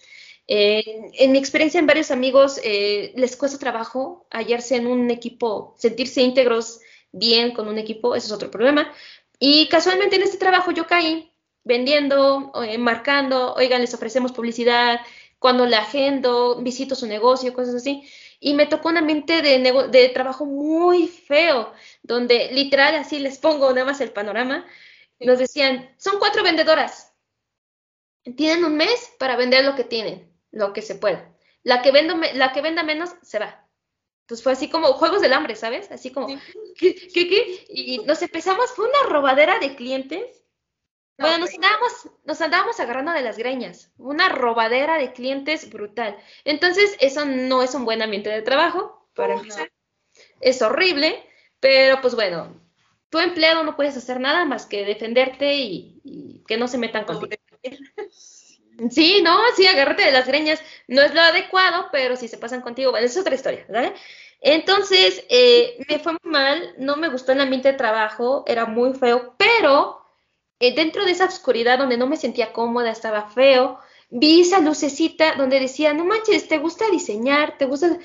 [0.47, 0.83] Eh,
[1.13, 6.79] en mi experiencia en varios amigos les cuesta trabajo hallarse en un equipo, sentirse íntegros
[7.11, 8.93] bien con un equipo, ese es otro problema.
[9.39, 11.34] Y casualmente en este trabajo yo caí
[11.65, 15.01] vendiendo, eh, marcando, oigan, les ofrecemos publicidad,
[15.39, 18.09] cuando le agendo, visito su negocio, cosas así.
[18.39, 19.59] Y me tocó un ambiente de,
[19.89, 24.65] de trabajo muy feo, donde literal así les pongo nada más el panorama.
[25.19, 27.13] Nos decían, son cuatro vendedoras.
[28.37, 31.31] Tienen un mes para vender lo que tienen, lo que se pueda.
[31.63, 33.67] La que, vendo, la que venda menos se va.
[34.21, 35.91] Entonces fue así como juegos del hambre, ¿sabes?
[35.91, 36.27] Así como,
[36.77, 37.65] ¿qué, qué, qué?
[37.69, 40.44] Y nos empezamos, fue una robadera de clientes
[41.17, 46.17] bueno, nos andábamos, nos andábamos agarrando de las greñas, una robadera de clientes brutal.
[46.43, 49.71] Entonces, eso no es un buen ambiente de trabajo, para empezar.
[50.41, 51.23] Es horrible,
[51.59, 52.61] pero pues bueno,
[53.09, 57.35] tu empleado no puedes hacer nada más que defenderte y, que no se metan contigo.
[58.91, 60.61] Sí, no, sí, agárrate de las greñas.
[60.87, 63.93] No es lo adecuado, pero si se pasan contigo, bueno, es otra historia, ¿vale?
[64.41, 68.93] Entonces, eh, me fue muy mal, no me gustó el ambiente de trabajo, era muy
[68.93, 70.04] feo, pero
[70.59, 73.79] eh, dentro de esa oscuridad donde no me sentía cómoda, estaba feo,
[74.09, 77.97] vi esa lucecita donde decía, no manches, te gusta diseñar, te gusta,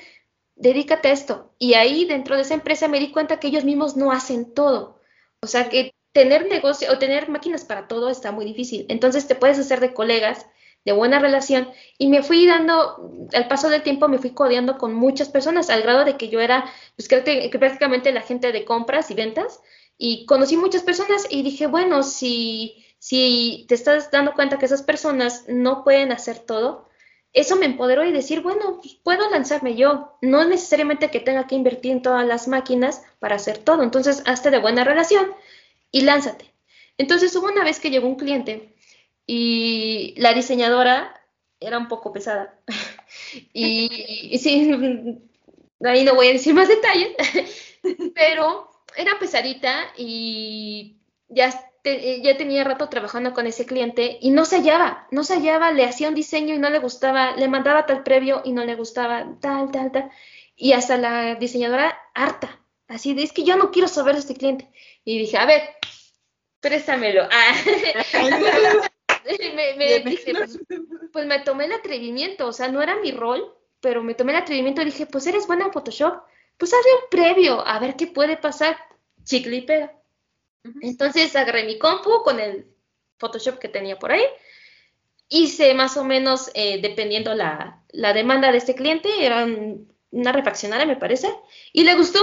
[0.55, 1.53] dedícate a esto.
[1.57, 4.99] Y ahí dentro de esa empresa me di cuenta que ellos mismos no hacen todo.
[5.41, 8.85] O sea que tener negocio o tener máquinas para todo está muy difícil.
[8.89, 10.45] Entonces te puedes hacer de colegas,
[10.83, 14.93] de buena relación, y me fui dando, al paso del tiempo me fui codeando con
[14.93, 19.11] muchas personas, al grado de que yo era, pues que prácticamente la gente de compras
[19.11, 19.61] y ventas,
[20.03, 24.81] y conocí muchas personas y dije, bueno, si, si te estás dando cuenta que esas
[24.81, 26.89] personas no pueden hacer todo,
[27.33, 30.17] eso me empoderó y decir, bueno, pues, puedo lanzarme yo.
[30.23, 33.83] No necesariamente que tenga que invertir en todas las máquinas para hacer todo.
[33.83, 35.35] Entonces, hazte de buena relación
[35.91, 36.51] y lánzate.
[36.97, 38.73] Entonces, hubo una vez que llegó un cliente
[39.27, 41.13] y la diseñadora
[41.59, 42.59] era un poco pesada.
[43.53, 44.67] y, y sí,
[45.85, 47.09] ahí no voy a decir más detalles,
[48.15, 51.49] pero era pesadita y ya,
[51.83, 55.85] ya tenía rato trabajando con ese cliente y no se hallaba, no se hallaba, le
[55.85, 59.37] hacía un diseño y no le gustaba, le mandaba tal previo y no le gustaba,
[59.39, 60.11] tal, tal, tal.
[60.55, 64.35] Y hasta la diseñadora harta, así de, es que yo no quiero saber de este
[64.35, 64.69] cliente.
[65.03, 65.61] Y dije, a ver,
[66.59, 67.27] préstamelo.
[67.31, 67.55] Ah.
[69.77, 70.59] me, pues,
[71.11, 74.39] pues me tomé el atrevimiento, o sea, no era mi rol, pero me tomé el
[74.39, 76.23] atrevimiento y dije, pues eres buena en Photoshop,
[76.61, 78.77] pues hazle un previo, a ver qué puede pasar,
[79.23, 79.99] chicle y pega.
[80.81, 82.67] Entonces agarré mi compu con el
[83.17, 84.23] Photoshop que tenía por ahí,
[85.27, 89.47] hice más o menos, eh, dependiendo la, la, demanda de este cliente, era
[90.11, 91.33] una refaccionaria me parece,
[91.73, 92.19] y le gustó,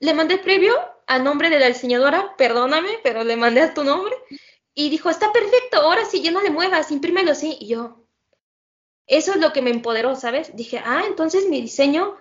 [0.00, 0.74] le mandé el previo
[1.06, 4.14] a nombre de la diseñadora, perdóname, pero le mandé a tu nombre,
[4.74, 8.04] y dijo, está perfecto, ahora sí, ya no le muevas, imprímelo así, y yo,
[9.06, 10.54] eso es lo que me empoderó, ¿sabes?
[10.54, 12.18] Dije, ah, entonces mi diseño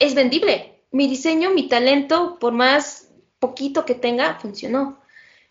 [0.00, 0.80] es vendible.
[0.90, 5.00] Mi diseño, mi talento, por más poquito que tenga, funcionó.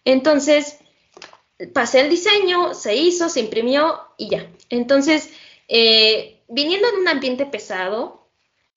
[0.03, 0.79] Entonces,
[1.73, 4.51] pasé el diseño, se hizo, se imprimió y ya.
[4.69, 5.29] Entonces,
[5.69, 8.19] eh, viniendo en un ambiente pesado,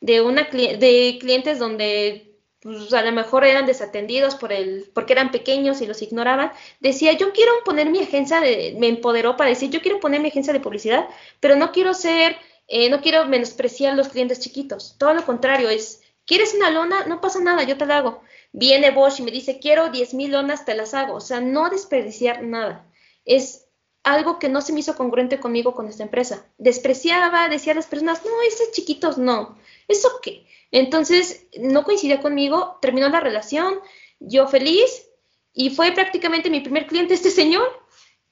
[0.03, 5.31] de, una, de clientes donde pues, a lo mejor eran desatendidos por el, porque eran
[5.31, 9.71] pequeños y los ignoraban, decía, yo quiero poner mi agencia, de, me empoderó para decir,
[9.71, 11.09] yo quiero poner mi agencia de publicidad,
[11.41, 12.37] pero no quiero ser
[12.75, 17.05] eh, no quiero menospreciar los clientes chiquitos, todo lo contrario, es, ¿quieres una lona?
[17.05, 18.23] No pasa nada, yo te la hago.
[18.51, 21.15] Viene Bosch y me dice, quiero 10 mil lonas, te las hago.
[21.15, 22.91] O sea, no desperdiciar nada.
[23.27, 23.67] Es
[24.05, 26.47] algo que no se me hizo congruente conmigo con esta empresa.
[26.57, 29.59] Despreciaba, decía a las personas, no, esos chiquitos no.
[29.87, 30.47] ¿eso qué?
[30.71, 33.81] Entonces, no coincidía conmigo, terminó la relación,
[34.19, 35.11] yo feliz,
[35.53, 37.69] y fue prácticamente mi primer cliente este señor,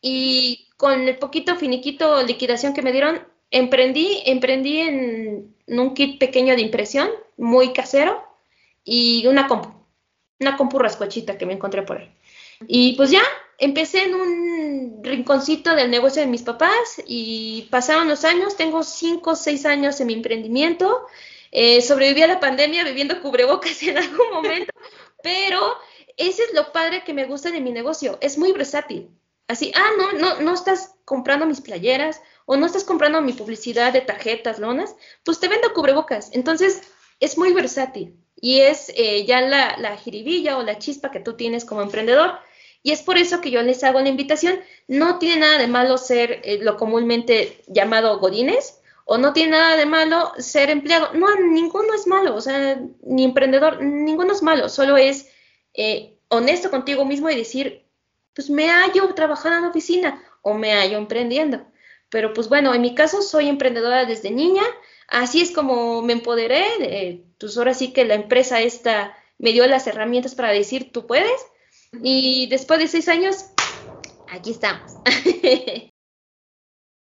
[0.01, 6.55] y con el poquito finiquito liquidación que me dieron, emprendí, emprendí en, un kit pequeño
[6.55, 8.23] de impresión, muy casero,
[8.85, 9.69] y una compu,
[10.41, 12.11] una compu rascochita que me encontré por ahí.
[12.67, 13.23] Y pues ya,
[13.59, 19.33] empecé en un rinconcito del negocio de mis papás y pasaron los años, tengo cinco
[19.33, 21.07] o seis años en mi emprendimiento,
[21.53, 24.73] eh, sobreviví a la pandemia bebiendo cubrebocas en algún momento,
[25.23, 25.77] pero
[26.17, 29.11] ese es lo padre que me gusta de mi negocio, es muy versátil.
[29.49, 33.93] Así, ah, no, no, no estás comprando mis playeras o no estás comprando mi publicidad
[33.93, 36.31] de tarjetas, lonas, pues te vendo cubrebocas.
[36.33, 36.83] Entonces,
[37.21, 41.35] es muy versátil y es eh, ya la, la jiribilla o la chispa que tú
[41.35, 42.41] tienes como emprendedor
[42.83, 44.59] y es por eso que yo les hago la invitación.
[44.89, 49.77] No tiene nada de malo ser eh, lo comúnmente llamado godines o no tiene nada
[49.77, 51.13] de malo ser empleado.
[51.13, 54.69] No, ninguno es malo, o sea, ni emprendedor, ninguno es malo.
[54.69, 55.29] Solo es
[55.75, 57.87] eh, honesto contigo mismo y decir,
[58.35, 61.70] pues me hallo trabajando en la oficina o me hallo emprendiendo.
[62.11, 64.63] Pero pues bueno, en mi caso soy emprendedora desde niña.
[65.09, 67.25] Así es como me empoderé.
[67.39, 71.41] pues ahora sí que la empresa esta me dio las herramientas para decir, tú puedes
[72.03, 73.47] y después de seis años,
[74.29, 74.93] aquí estamos.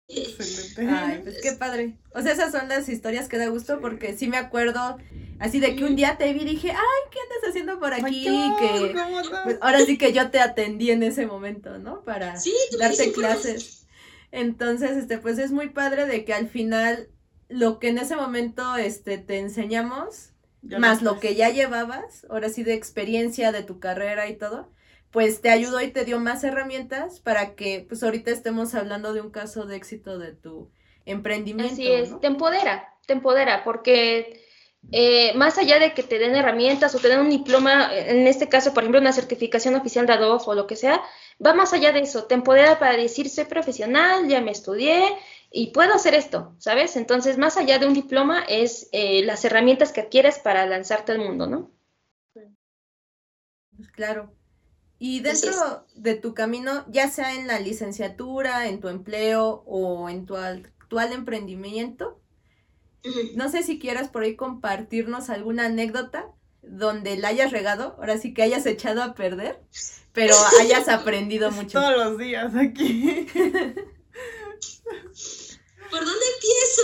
[0.10, 1.98] Ay, pues qué padre.
[2.14, 4.98] O sea, esas son las historias que da gusto porque sí me acuerdo
[5.40, 8.26] así de que un día te vi y dije, ay, ¿qué andas haciendo por aquí?
[8.60, 8.96] que
[9.44, 12.04] pues, ahora sí que yo te atendí en ese momento, ¿no?
[12.04, 12.36] Para
[12.80, 13.83] darte clases.
[14.34, 17.08] Entonces, este, pues es muy padre de que al final
[17.50, 20.32] lo que en ese momento este, te enseñamos
[20.64, 24.72] más lo que ya llevabas, ahora sí de experiencia de tu carrera y todo,
[25.12, 29.22] pues te ayudó y te dio más herramientas para que pues ahorita estemos hablando de
[29.22, 30.72] un caso de éxito de tu
[31.06, 31.72] emprendimiento.
[31.72, 34.44] Así es, te empodera, te empodera, porque
[34.92, 38.50] eh, más allá de que te den herramientas o te den un diploma, en este
[38.50, 41.02] caso, por ejemplo, una certificación oficial de Adobe o lo que sea,
[41.44, 45.04] va más allá de eso, te empodera para decir, soy profesional, ya me estudié,
[45.56, 46.96] y puedo hacer esto, ¿sabes?
[46.96, 51.20] Entonces, más allá de un diploma, es eh, las herramientas que adquieres para lanzarte al
[51.20, 51.72] mundo, ¿no?
[52.34, 54.34] Pues claro.
[54.98, 60.26] Y dentro de tu camino, ya sea en la licenciatura, en tu empleo o en
[60.26, 62.23] tu actual emprendimiento,
[63.36, 66.28] no sé si quieras por ahí compartirnos alguna anécdota
[66.62, 69.60] donde la hayas regado, ahora sí que hayas echado a perder,
[70.14, 71.80] pero hayas aprendido mucho.
[71.80, 73.28] Todos los días aquí.
[75.90, 76.82] ¿Por dónde empiezo?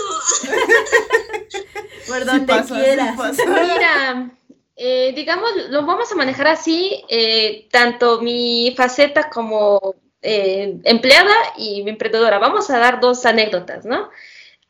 [2.06, 3.16] Por donde quieras.
[3.46, 4.30] Mira,
[4.76, 11.82] eh, digamos, lo vamos a manejar así, eh, tanto mi faceta como eh, empleada y
[11.82, 12.38] mi emprendedora.
[12.38, 14.10] Vamos a dar dos anécdotas, ¿no?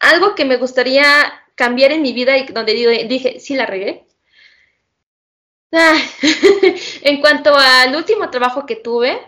[0.01, 2.74] Algo que me gustaría cambiar en mi vida y donde
[3.09, 4.05] dije, sí la regué.
[7.03, 9.20] En cuanto al último trabajo que tuve,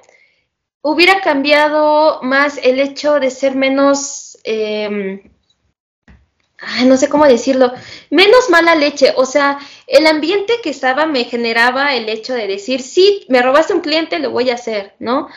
[0.81, 5.23] hubiera cambiado más el hecho de ser menos Em,
[6.85, 7.73] no sé cómo decirlo,
[8.11, 9.13] menos mala leche.
[9.17, 13.75] O sea, el ambiente que estaba me generaba el hecho de decir, sí, me robaste
[13.75, 15.29] un cliente, lo voy a hacer, ¿no?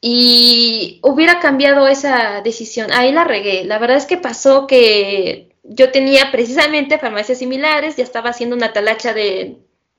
[0.00, 2.90] Y hubiera cambiado esa decisión.
[2.92, 3.64] Ahí la regué.
[3.64, 8.72] La verdad es que pasó que yo tenía precisamente farmacias similares, ya estaba haciendo una
[8.72, 9.58] talacha de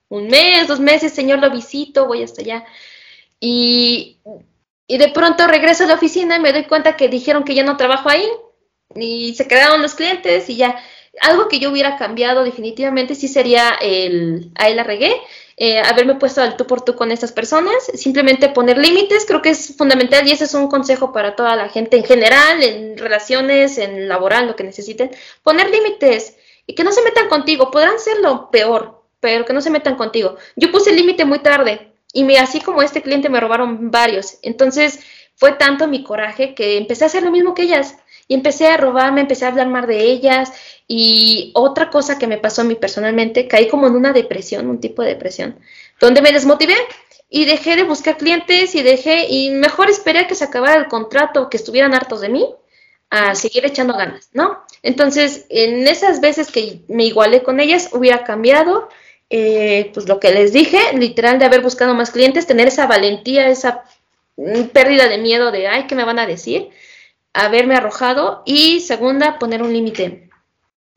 [0.09, 2.65] un mes, dos meses, señor, lo visito, voy hasta allá.
[3.39, 4.17] Y,
[4.87, 7.63] y de pronto regreso a la oficina y me doy cuenta que dijeron que ya
[7.63, 8.27] no trabajo ahí
[8.95, 10.75] y se quedaron los clientes y ya.
[11.21, 15.13] Algo que yo hubiera cambiado definitivamente sí sería el, ahí la regué,
[15.57, 19.49] eh, haberme puesto al tú por tú con estas personas, simplemente poner límites, creo que
[19.49, 23.77] es fundamental y ese es un consejo para toda la gente en general, en relaciones,
[23.77, 25.11] en laboral, lo que necesiten,
[25.43, 26.35] poner límites
[26.65, 29.95] y que no se metan contigo, podrán ser lo peor, pero que no se metan
[29.95, 30.37] contigo.
[30.55, 34.37] Yo puse el límite muy tarde y me, así como este cliente me robaron varios,
[34.41, 34.99] entonces
[35.35, 37.97] fue tanto mi coraje que empecé a hacer lo mismo que ellas
[38.31, 40.53] y empecé a robarme, empecé a hablar mal de ellas
[40.87, 44.79] y otra cosa que me pasó a mí personalmente, caí como en una depresión, un
[44.79, 45.59] tipo de depresión,
[45.99, 46.75] donde me desmotivé
[47.29, 50.87] y dejé de buscar clientes y dejé y mejor esperé a que se acabara el
[50.87, 52.47] contrato, que estuvieran hartos de mí,
[53.09, 54.63] a seguir echando ganas, ¿no?
[54.81, 58.87] Entonces, en esas veces que me igualé con ellas, hubiera cambiado,
[59.29, 63.49] eh, pues lo que les dije, literal de haber buscado más clientes, tener esa valentía,
[63.49, 63.83] esa
[64.37, 66.69] mm, pérdida de miedo de, ay, ¿qué me van a decir?
[67.33, 70.29] Haberme arrojado y segunda, poner un límite.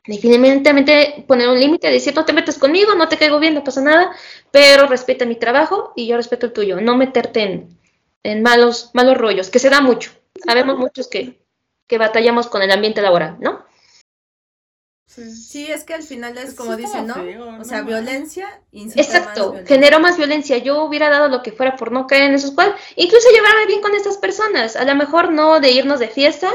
[0.07, 3.81] Definitivamente poner un límite, decir no te metes conmigo, no te caigo bien, no pasa
[3.81, 4.11] nada,
[4.51, 6.79] pero respeta mi trabajo y yo respeto el tuyo.
[6.79, 7.79] No meterte en,
[8.23, 10.11] en malos, malos rollos, que se da mucho.
[10.45, 11.41] Sabemos muchos que,
[11.87, 13.65] que batallamos con el ambiente laboral, ¿no?
[15.07, 15.71] Sí.
[15.71, 17.15] es que al final es como dicen, ¿no?
[17.59, 20.57] O sea, violencia Exacto, generó más violencia.
[20.57, 23.81] Yo hubiera dado lo que fuera por no caer en esos cual, incluso llevarme bien
[23.81, 24.75] con estas personas.
[24.75, 26.51] A lo mejor no de irnos de fiesta,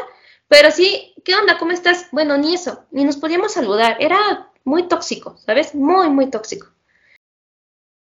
[0.49, 1.59] pero sí, ¿qué onda?
[1.59, 2.09] ¿Cómo estás?
[2.11, 3.97] Bueno, ni eso, ni nos podíamos saludar.
[4.01, 5.75] Era muy tóxico, ¿sabes?
[5.75, 6.69] Muy, muy tóxico.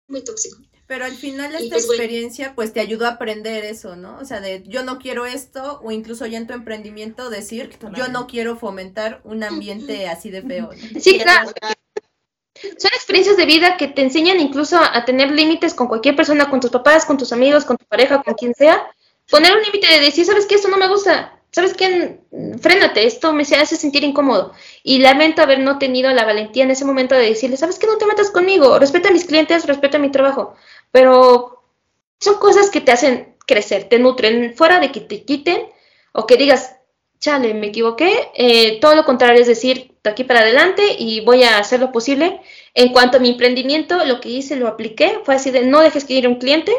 [0.09, 0.59] Muy tóxico.
[0.87, 4.19] Pero al final esta pues, experiencia pues te ayudó a aprender eso, ¿no?
[4.21, 8.09] O sea, de yo no quiero esto o incluso ya en tu emprendimiento decir yo
[8.09, 10.71] no quiero fomentar un ambiente así de feo.
[11.01, 11.51] Sí, claro.
[12.79, 16.61] Son experiencias de vida que te enseñan incluso a tener límites con cualquier persona, con
[16.61, 18.87] tus papás, con tus amigos, con tu pareja, con quien sea.
[19.31, 20.55] Poner un límite de decir, ¿sabes qué?
[20.55, 21.33] Esto no me gusta.
[21.51, 22.21] ¿Sabes qué?
[22.61, 24.53] Frénate, esto me hace sentir incómodo.
[24.83, 27.87] Y lamento haber no tenido la valentía en ese momento de decirle, ¿sabes qué?
[27.87, 28.79] No te metas conmigo.
[28.79, 30.55] Respeta a mis clientes, respeta mi trabajo
[30.91, 31.63] pero
[32.19, 35.67] son cosas que te hacen crecer, te nutren, fuera de que te quiten
[36.13, 36.77] o que digas,
[37.21, 41.43] chale, me equivoqué, eh, todo lo contrario, es decir, de aquí para adelante y voy
[41.43, 42.41] a hacer lo posible.
[42.75, 46.05] En cuanto a mi emprendimiento, lo que hice, lo apliqué, fue así de no dejes
[46.05, 46.73] que ir un cliente,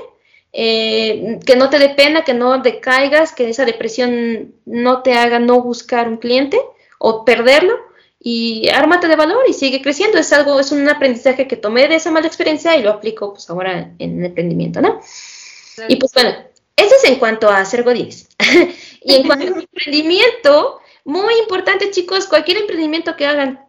[0.53, 5.39] eh, que no te dé pena, que no decaigas, que esa depresión no te haga
[5.39, 6.59] no buscar un cliente
[6.99, 7.86] o perderlo
[8.29, 10.17] y ármate de valor y sigue creciendo.
[10.17, 13.49] Es algo, es un aprendizaje que tomé de esa mala experiencia y lo aplico pues
[13.49, 14.99] ahora en el emprendimiento, ¿no?
[15.87, 16.35] Y pues bueno,
[16.75, 18.27] eso es en cuanto a hacer godines.
[19.01, 23.65] y en cuanto a emprendimiento, muy importante chicos, cualquier emprendimiento que hagan,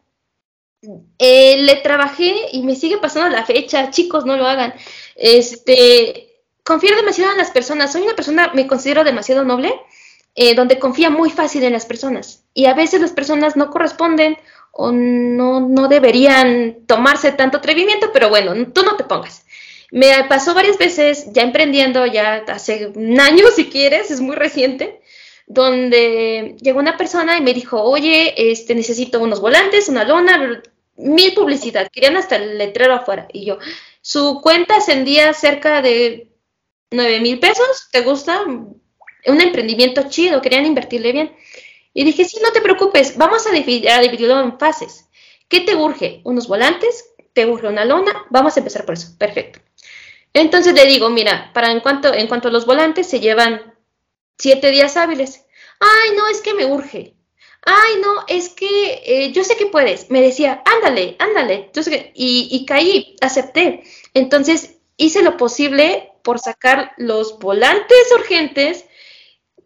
[1.21, 4.75] eh, le trabajé y me sigue pasando la fecha, chicos, no lo hagan.
[5.15, 7.93] Este, confío demasiado en las personas.
[7.93, 9.73] Soy una persona, me considero demasiado noble
[10.41, 12.45] eh, donde confía muy fácil en las personas.
[12.55, 14.39] Y a veces las personas no corresponden
[14.71, 19.45] o no, no deberían tomarse tanto atrevimiento, pero bueno, tú no te pongas.
[19.91, 25.01] Me pasó varias veces, ya emprendiendo, ya hace un año si quieres, es muy reciente,
[25.49, 30.63] donde llegó una persona y me dijo, oye, este, necesito unos volantes, una lona,
[30.95, 33.27] mil publicidad, querían hasta el letrero afuera.
[33.33, 33.59] Y yo,
[34.03, 36.31] su cuenta ascendía cerca de
[36.93, 38.45] nueve mil pesos, ¿te gusta?
[39.31, 41.37] Un emprendimiento chido, querían invertirle bien.
[41.95, 45.09] Y dije, sí, no te preocupes, vamos a, dividirlo en fases.
[45.49, 46.21] ¿Qué te urge?
[46.25, 47.11] ¿Unos volantes?
[47.33, 48.27] ¿Te urge una lona?
[48.31, 49.17] Vamos a empezar por eso.
[49.19, 49.61] Perfecto.
[50.33, 53.75] Entonces le digo, mira, para en cuanto, en cuanto a los volantes, se llevan
[54.39, 55.45] siete días hábiles.
[55.81, 57.15] Ay, no, es que me urge.
[57.63, 60.11] Ay, no, es que eh, yo sé que puedes.
[60.11, 61.71] Me decía, ándale, ándale.
[62.15, 63.83] Y, y caí, acepté.
[64.15, 68.85] Entonces hice lo posible por sacar los volantes urgentes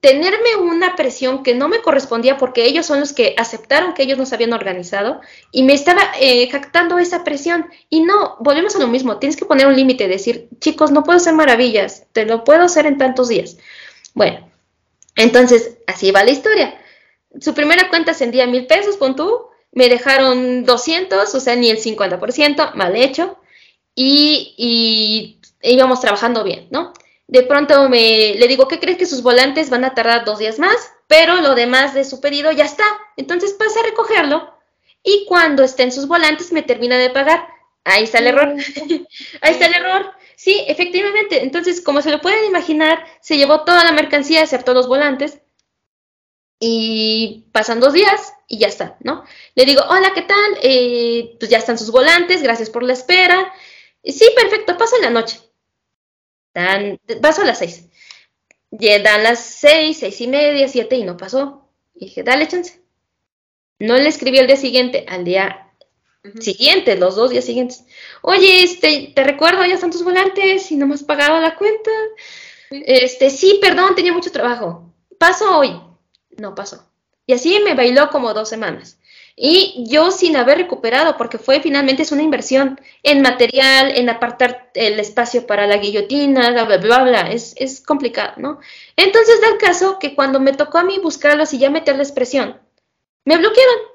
[0.02, 4.18] tenerme una presión que no me correspondía porque ellos son los que aceptaron que ellos
[4.18, 5.20] nos habían organizado
[5.52, 7.70] y me estaba eh, jactando esa presión.
[7.88, 11.18] Y no, volvemos a lo mismo, tienes que poner un límite, decir, chicos, no puedo
[11.18, 13.58] hacer maravillas, te lo puedo hacer en tantos días.
[14.12, 14.50] Bueno,
[15.14, 16.76] entonces, así va la historia.
[17.40, 21.70] Su primera cuenta ascendía a mil pesos, pon tú, me dejaron 200, o sea, ni
[21.70, 23.38] el 50%, mal hecho,
[23.94, 26.92] y, y íbamos trabajando bien, ¿no?
[27.32, 30.58] De pronto me, le digo, ¿qué crees que sus volantes van a tardar dos días
[30.58, 30.76] más?
[31.06, 32.84] Pero lo demás de su pedido ya está.
[33.16, 34.54] Entonces pasa a recogerlo
[35.02, 37.48] y cuando estén sus volantes me termina de pagar.
[37.84, 38.54] Ahí está el error.
[39.40, 40.12] Ahí está el error.
[40.36, 41.42] Sí, efectivamente.
[41.42, 45.40] Entonces, como se lo pueden imaginar, se llevó toda la mercancía, excepto los volantes.
[46.60, 49.24] Y pasan dos días y ya está, ¿no?
[49.54, 50.58] Le digo, hola, ¿qué tal?
[50.60, 53.54] Eh, pues ya están sus volantes, gracias por la espera.
[54.04, 55.40] sí, perfecto, pasa la noche.
[56.54, 57.88] Dan, pasó a las seis.
[58.70, 61.68] Dan las seis, seis y media, siete y no pasó.
[61.94, 62.80] Y dije, dale chance.
[63.78, 65.72] No le escribí al día siguiente, al día
[66.40, 67.84] siguiente, los dos días siguientes.
[68.22, 71.90] Oye, este, te recuerdo, ya están tus volantes y no me has pagado la cuenta.
[72.70, 74.94] Este, sí, perdón, tenía mucho trabajo.
[75.18, 75.80] Paso hoy.
[76.38, 76.88] No pasó.
[77.26, 78.98] Y así me bailó como dos semanas.
[79.36, 84.70] Y yo sin haber recuperado, porque fue finalmente es una inversión en material, en apartar
[84.74, 87.20] el espacio para la guillotina, bla, bla, bla, bla.
[87.30, 88.60] Es, es complicado, ¿no?
[88.96, 92.60] Entonces da el caso que cuando me tocó a mí buscarlos y ya meterles presión,
[93.24, 93.92] me bloquearon.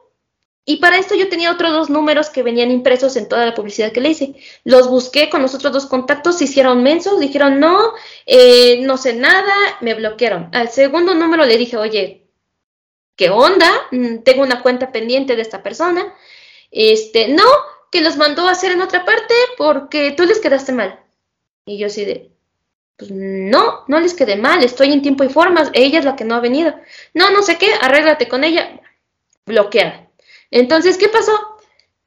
[0.70, 3.94] Y para esto yo tenía otros dos números que venían impresos en toda la publicidad
[3.94, 4.36] que le hice.
[4.66, 7.94] Los busqué con los otros dos contactos, se hicieron mensos, dijeron no,
[8.26, 10.50] eh, no sé nada, me bloquearon.
[10.52, 12.27] Al segundo número le dije, oye,
[13.18, 13.70] ¿qué onda?
[13.92, 16.14] Mm, tengo una cuenta pendiente de esta persona.
[16.72, 17.44] Este, no,
[17.92, 21.00] que los mandó a hacer en otra parte porque tú les quedaste mal.
[21.66, 22.32] Y yo así de,
[22.96, 26.24] pues no, no les quedé mal, estoy en tiempo y forma, ella es la que
[26.26, 26.74] no ha venido.
[27.14, 28.80] No, no sé qué, arréglate con ella.
[29.46, 30.08] Bloqueada.
[30.52, 31.34] Entonces, ¿qué pasó?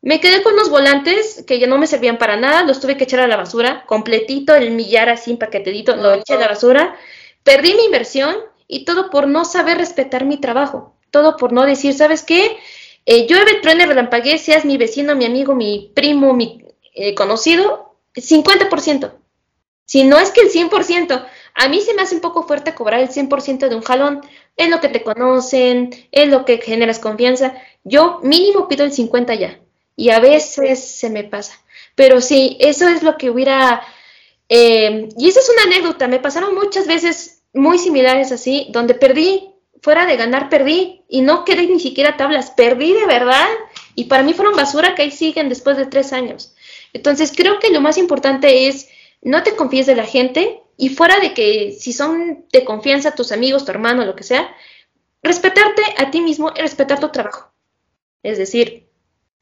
[0.02, 3.04] Me quedé con los volantes que ya no me servían para nada, los tuve que
[3.04, 6.96] echar a la basura, completito, el millar así empaquetadito, lo eché a la basura.
[7.42, 8.36] Perdí mi inversión
[8.66, 12.58] y todo por no saber respetar mi trabajo todo por no decir, ¿sabes qué?
[13.06, 19.12] eh, llueve, truene, relampaguee, seas mi vecino, mi amigo, mi primo, mi eh, conocido, 50%.
[19.84, 23.00] Si no es que el 100%, a mí se me hace un poco fuerte cobrar
[23.00, 24.20] el 100% de un jalón.
[24.56, 27.54] Es lo que te conocen, es lo que generas confianza.
[27.82, 29.58] Yo mínimo pido el 50 ya.
[29.96, 31.60] Y a veces se me pasa.
[31.96, 33.82] Pero sí, eso es lo que hubiera...
[34.48, 36.06] Eh, y esa es una anécdota.
[36.06, 39.49] Me pasaron muchas veces muy similares así, donde perdí,
[39.82, 41.02] fuera de ganar, perdí.
[41.08, 42.50] Y no quedé ni siquiera tablas.
[42.50, 43.48] Perdí de verdad.
[43.94, 46.54] Y para mí fueron basura que ahí siguen después de tres años.
[46.92, 48.88] Entonces creo que lo más importante es
[49.22, 53.32] no te confíes de la gente y fuera de que si son de confianza tus
[53.32, 54.54] amigos, tu hermano, lo que sea,
[55.22, 57.52] respetarte a ti mismo y respetar tu trabajo.
[58.22, 58.88] Es decir,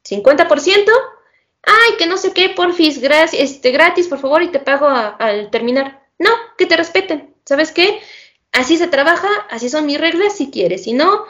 [0.03, 0.91] 50%,
[1.63, 5.49] ay, que no sé qué, porfis, gracias, este, gratis, por favor, y te pago al
[5.49, 6.07] terminar.
[6.17, 7.33] No, que te respeten.
[7.45, 8.01] ¿Sabes qué?
[8.51, 11.25] Así se trabaja, así son mis reglas, si quieres, si no,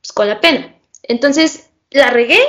[0.00, 0.74] pues con la pena.
[1.02, 2.40] Entonces, la regué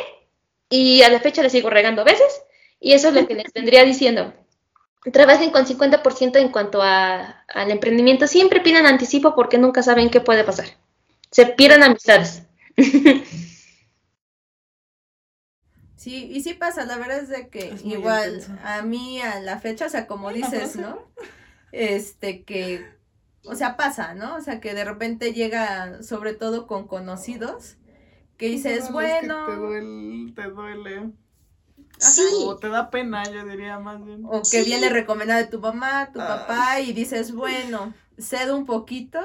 [0.70, 2.42] y a la fecha la sigo regando a veces,
[2.80, 4.34] y eso es lo que les vendría diciendo
[5.12, 8.28] trabajen con 50% en cuanto a, al emprendimiento.
[8.28, 10.66] Siempre pidan anticipo porque nunca saben qué puede pasar.
[11.32, 12.44] Se pierden amistades.
[15.96, 19.86] Sí, y sí pasa, la verdad es de que igual a mí a la fecha,
[19.86, 20.98] o sea, como dices, ¿no?
[21.74, 22.88] Este que,
[23.46, 24.36] o sea, pasa, ¿no?
[24.36, 27.78] O sea, que de repente llega, sobre todo con conocidos,
[28.38, 29.46] que dices, bueno...
[29.46, 31.12] te duele, te duele.
[31.98, 32.24] Sí.
[32.46, 34.24] O te da pena, yo diría más bien.
[34.26, 39.20] O que viene recomendado de tu mamá, tu papá, y dices, bueno, cedo un poquito.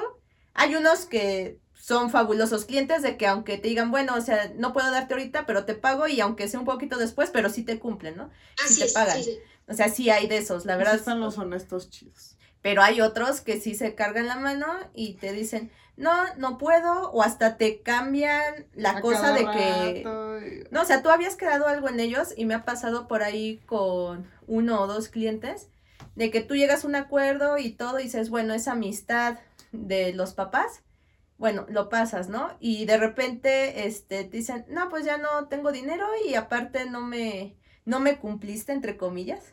[0.55, 4.73] Hay unos que son fabulosos clientes de que aunque te digan, bueno, o sea, no
[4.73, 7.79] puedo darte ahorita, pero te pago y aunque sea un poquito después, pero sí te
[7.79, 8.31] cumplen, ¿no?
[8.67, 9.21] sí te pagan.
[9.69, 10.95] O sea, sí hay de esos, la verdad.
[10.95, 12.34] Están los honestos chidos.
[12.65, 17.11] Pero hay otros que sí se cargan la mano y te dicen, no, no puedo,
[17.11, 20.67] o hasta te cambian la cosa de que...
[20.71, 23.61] No, o sea, tú habías quedado algo en ellos y me ha pasado por ahí
[23.67, 25.69] con uno o dos clientes,
[26.15, 29.41] de que tú llegas a un acuerdo y todo y dices, bueno, esa amistad
[29.73, 30.81] de los papás,
[31.37, 32.57] bueno, lo pasas, ¿no?
[32.61, 37.03] Y de repente, este, te dicen, no, pues ya no tengo dinero y aparte no
[37.03, 39.53] me, no me cumpliste, entre comillas,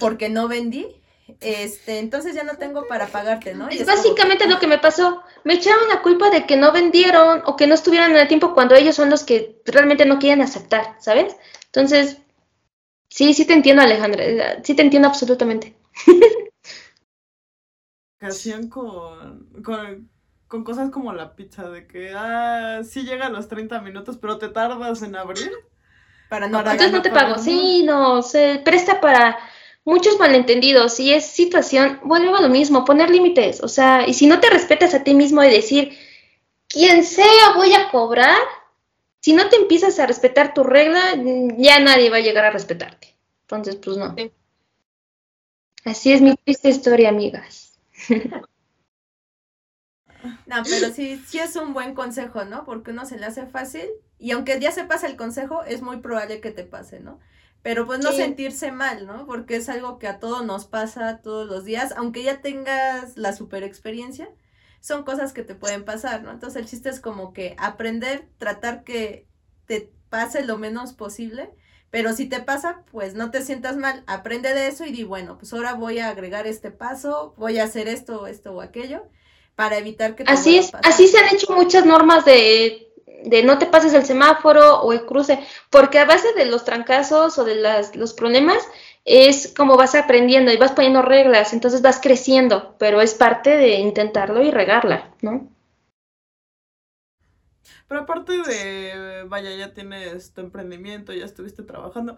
[0.00, 1.03] porque no vendí
[1.40, 3.68] este, entonces ya no tengo para pagarte, ¿no?
[3.68, 5.22] es, básicamente lo que me pasó.
[5.42, 8.54] Me echaron la culpa de que no vendieron o que no estuvieron en el tiempo
[8.54, 11.34] cuando ellos son los que realmente no quieren aceptar, ¿sabes?
[11.66, 12.18] Entonces,
[13.08, 14.62] sí, sí te entiendo, Alejandra.
[14.62, 15.76] Sí te entiendo absolutamente.
[18.20, 20.10] Ocasión con, con,
[20.46, 24.38] con cosas como la pizza, de que, ah, sí llega a los 30 minutos, pero
[24.38, 25.52] te tardas en abrir.
[26.28, 27.38] Para no, Entonces no te pago.
[27.38, 29.38] Sí, no, se presta para
[29.84, 30.94] muchos malentendidos.
[30.94, 33.62] Si es situación, vuelve a lo mismo, poner límites.
[33.62, 35.96] O sea, y si no te respetas a ti mismo y decir,
[36.68, 38.38] quien sea voy a cobrar,
[39.20, 41.00] si no te empiezas a respetar tu regla,
[41.56, 43.14] ya nadie va a llegar a respetarte.
[43.42, 44.14] Entonces, pues no.
[45.84, 47.78] Así es mi triste historia, amigas.
[50.46, 52.64] No, pero sí, sí es un buen consejo, ¿no?
[52.64, 53.86] Porque uno se le hace fácil
[54.18, 57.20] y aunque ya se pasa el consejo, es muy probable que te pase, ¿no?
[57.64, 59.24] Pero pues no sentirse mal, ¿no?
[59.24, 63.32] Porque es algo que a todos nos pasa todos los días, aunque ya tengas la
[63.32, 64.28] super experiencia,
[64.80, 66.30] son cosas que te pueden pasar, ¿no?
[66.30, 69.26] Entonces el chiste es como que aprender, tratar que
[69.64, 71.54] te pase lo menos posible,
[71.88, 75.38] pero si te pasa, pues no te sientas mal, aprende de eso y di, bueno,
[75.38, 79.08] pues ahora voy a agregar este paso, voy a hacer esto, esto o aquello,
[79.54, 82.92] para evitar que te Así es, así se han hecho muchas normas de
[83.24, 87.38] de no te pases el semáforo o el cruce, porque a base de los trancazos
[87.38, 88.58] o de las, los problemas
[89.04, 93.74] es como vas aprendiendo y vas poniendo reglas, entonces vas creciendo, pero es parte de
[93.74, 95.50] intentarlo y regarla, ¿no?
[97.86, 102.16] Pero aparte de, vaya, ya tienes tu emprendimiento, ya estuviste trabajando,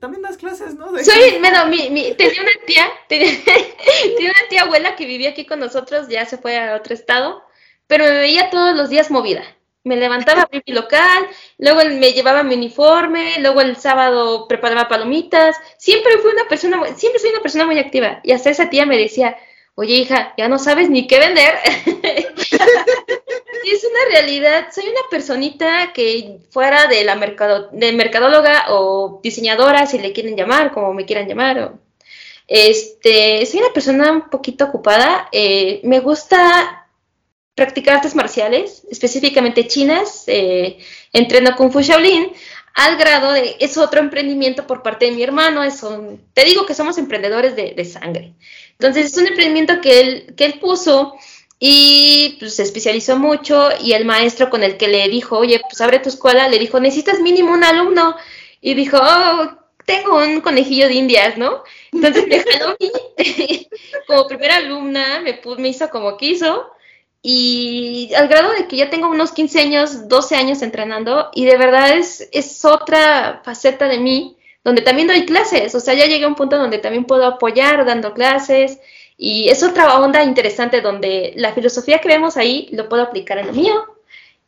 [0.00, 0.86] también das clases, ¿no?
[0.98, 5.44] Soy, bueno, mi, mi, tenía una tía, tenía, tenía, una tía abuela que vivía aquí
[5.44, 7.42] con nosotros, ya se fue a otro estado,
[7.86, 9.42] pero me veía todos los días movida
[9.84, 11.26] me levantaba a abrir mi local,
[11.58, 15.56] luego me llevaba mi uniforme, luego el sábado preparaba palomitas.
[15.78, 18.20] Siempre fui una persona, siempre soy una persona muy activa.
[18.22, 19.36] Y hasta esa tía me decía,
[19.74, 21.54] oye hija, ya no sabes ni qué vender.
[23.74, 24.68] es una realidad.
[24.72, 30.36] Soy una personita que fuera de la mercado, de mercadóloga o diseñadora, si le quieren
[30.36, 31.74] llamar, como me quieran llamar.
[32.46, 35.28] este, soy una persona un poquito ocupada.
[35.32, 36.81] Eh, me gusta
[37.54, 40.78] practicar artes marciales, específicamente chinas, eh,
[41.12, 42.32] entreno Kung Fu Shaolin,
[42.74, 45.84] al grado de, es otro emprendimiento por parte de mi hermano, es
[46.32, 48.34] te digo que somos emprendedores de, sangre.
[48.72, 51.14] Entonces es un emprendimiento que él, que él puso
[51.58, 55.80] y pues se especializó mucho y el maestro con el que le dijo, oye, pues
[55.82, 58.16] abre tu escuela, le dijo, necesitas mínimo un alumno.
[58.60, 59.50] Y dijo, oh,
[59.84, 61.62] tengo un conejillo de indias, ¿no?
[61.92, 62.90] Entonces me jaló a mí
[64.06, 66.72] como primera alumna, me, me hizo como quiso
[67.22, 71.56] y al grado de que ya tengo unos 15 años, 12 años entrenando y de
[71.56, 76.24] verdad es, es otra faceta de mí donde también doy clases, o sea, ya llegué
[76.24, 78.78] a un punto donde también puedo apoyar dando clases,
[79.16, 83.46] y es otra onda interesante donde la filosofía que vemos ahí lo puedo aplicar en
[83.46, 83.84] lo mío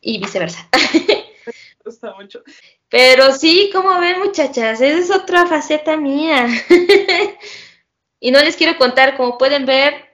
[0.01, 0.67] y viceversa.
[1.45, 1.53] Me
[1.85, 2.43] gusta mucho.
[2.89, 6.47] Pero sí, como ven muchachas, esa es otra faceta mía.
[8.19, 10.04] y no les quiero contar, como pueden ver,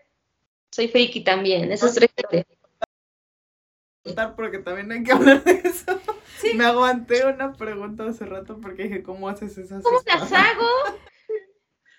[0.71, 2.45] soy friki también, eso es otra historia.
[4.03, 5.99] Contar porque también hay que hablar de eso.
[6.55, 10.67] Me aguanté una pregunta hace rato porque dije, ¿cómo haces esas ¿Cómo las hago?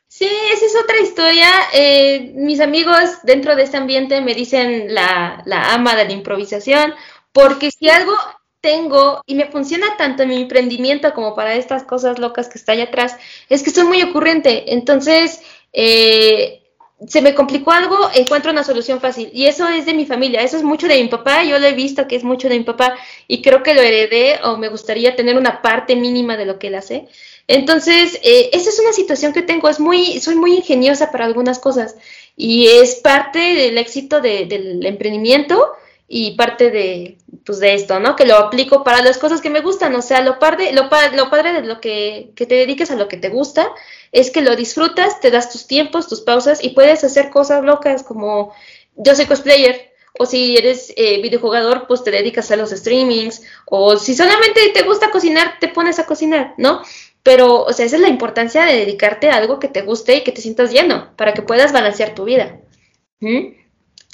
[0.09, 1.49] Sí, esa es otra historia.
[1.73, 6.93] Eh, mis amigos dentro de este ambiente me dicen la, la ama de la improvisación,
[7.33, 8.15] porque si algo
[8.61, 12.73] tengo y me funciona tanto en mi emprendimiento como para estas cosas locas que está
[12.73, 13.17] allá atrás,
[13.49, 14.75] es que soy muy ocurrente.
[14.75, 15.41] Entonces,
[15.73, 16.62] eh,
[17.09, 19.31] se me complicó algo, encuentro una solución fácil.
[19.33, 21.73] Y eso es de mi familia, eso es mucho de mi papá, yo lo he
[21.73, 22.95] visto que es mucho de mi papá
[23.29, 26.69] y creo que lo heredé o me gustaría tener una parte mínima de lo que
[26.69, 27.09] él hace.
[27.49, 31.59] Entonces, eh, esa es una situación que tengo, es muy, soy muy ingeniosa para algunas
[31.59, 31.97] cosas
[32.37, 35.73] y es parte del éxito del emprendimiento
[36.15, 38.17] y parte de, pues, de esto, ¿no?
[38.17, 41.31] Que lo aplico para las cosas que me gustan, o sea, lo padre, lo, lo
[41.31, 43.73] padre de lo que, que te dediques a lo que te gusta
[44.13, 48.03] es que lo disfrutas, te das tus tiempos, tus pausas y puedes hacer cosas locas
[48.03, 48.53] como
[48.95, 53.97] yo soy cosplayer, o si eres eh, videojugador, pues te dedicas a los streamings, o
[53.97, 56.83] si solamente te gusta cocinar, te pones a cocinar, ¿no?
[57.23, 60.25] Pero, o sea, esa es la importancia de dedicarte a algo que te guste y
[60.25, 62.61] que te sientas lleno, para que puedas balancear tu vida.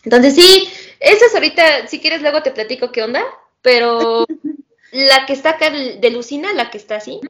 [0.04, 0.68] Entonces, sí,
[1.00, 3.22] esa es ahorita, si quieres, luego te platico qué onda,
[3.62, 4.26] pero
[4.92, 7.20] la que está acá de Lucina, la que está así,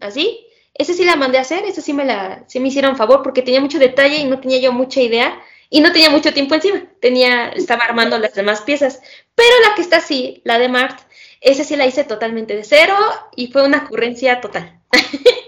[0.00, 3.22] así, esa sí la mandé a hacer, esa sí me la, sí me hicieron favor
[3.22, 6.54] porque tenía mucho detalle y no tenía yo mucha idea y no tenía mucho tiempo
[6.54, 9.00] encima, tenía, estaba armando las demás piezas,
[9.34, 11.00] pero la que está así, la de Mart,
[11.40, 12.96] esa sí la hice totalmente de cero
[13.36, 14.80] y fue una ocurrencia total.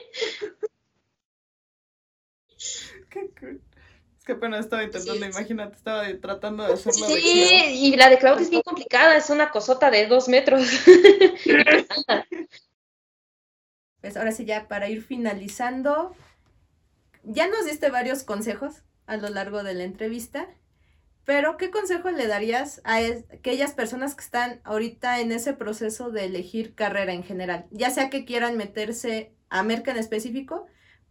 [3.11, 3.61] Qué cool.
[4.27, 7.07] Es que apenas estaba intentando, imagínate, estaba tratando de hacerlo.
[7.07, 10.69] Sí, y la de Claudia es bien complicada, es una cosota de dos metros.
[14.01, 16.13] pues ahora sí, ya para ir finalizando,
[17.23, 20.49] ya nos diste varios consejos a lo largo de la entrevista.
[21.25, 22.97] Pero, ¿qué consejo le darías a
[23.33, 27.67] aquellas personas que están ahorita en ese proceso de elegir carrera en general?
[27.71, 30.67] Ya sea que quieran meterse a Merca en específico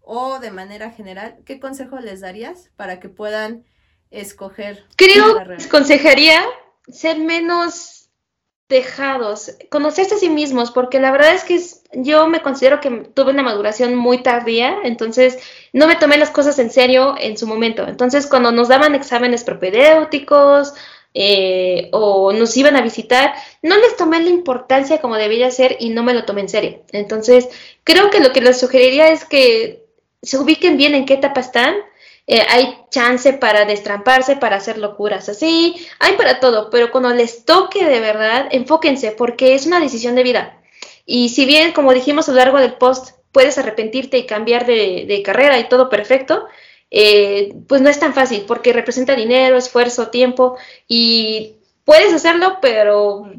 [0.05, 3.65] o de manera general, ¿qué consejo les darías para que puedan
[4.11, 4.85] escoger?
[4.95, 6.41] Creo que les aconsejaría
[6.87, 7.95] ser menos
[8.69, 11.59] dejados, conocerse a sí mismos, porque la verdad es que
[11.93, 15.37] yo me considero que tuve una maduración muy tardía, entonces
[15.71, 17.87] no me tomé las cosas en serio en su momento.
[17.87, 20.73] Entonces, cuando nos daban exámenes propedéuticos
[21.13, 25.89] eh, o nos iban a visitar, no les tomé la importancia como debía ser y
[25.89, 26.81] no me lo tomé en serio.
[26.91, 27.47] Entonces,
[27.83, 29.84] creo que lo que les sugeriría es que
[30.25, 31.75] se ubiquen bien en qué etapa están,
[32.27, 37.45] eh, hay chance para destramparse, para hacer locuras así, hay para todo, pero cuando les
[37.45, 40.59] toque de verdad, enfóquense porque es una decisión de vida.
[41.05, 45.21] Y si bien, como dijimos a lo largo del post, puedes arrepentirte y cambiar de,
[45.23, 46.47] carrera y todo perfecto,
[46.89, 50.57] eh, pues no es tan fácil porque representa dinero, esfuerzo, tiempo
[50.87, 53.29] y puedes hacerlo, pero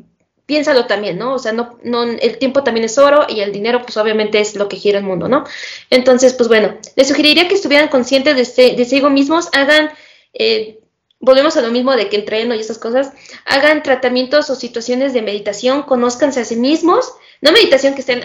[0.46, 1.34] piénsalo también, ¿no?
[1.34, 4.54] O sea, no, no, el tiempo también es oro y el dinero, pues obviamente es
[4.54, 5.44] lo que gira el mundo, ¿no?
[5.90, 9.90] Entonces, pues bueno, les sugeriría que estuvieran conscientes de, de sí mismos, hagan,
[10.32, 10.78] eh,
[11.18, 13.12] volvemos a lo mismo de que entreno y esas cosas,
[13.44, 18.22] hagan tratamientos o situaciones de meditación, conózcanse a sí mismos, no meditación que estén,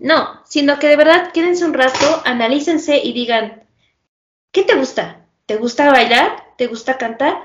[0.00, 3.64] no, sino que de verdad quédense un rato, analícense y digan,
[4.52, 5.26] ¿qué te gusta?
[5.46, 6.54] ¿Te gusta bailar?
[6.56, 7.42] ¿Te gusta cantar?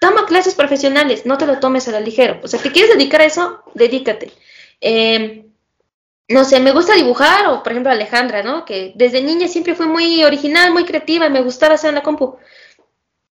[0.00, 2.40] Toma clases profesionales, no te lo tomes a la ligero.
[2.42, 3.62] O sea, ¿te quieres dedicar a eso?
[3.74, 4.32] Dedícate.
[4.80, 5.44] Em,
[6.28, 8.64] no sé, me gusta dibujar, o por ejemplo Alejandra, ¿no?
[8.64, 12.36] Que desde niña siempre fue muy original, muy creativa, me gustaba hacer en la compu.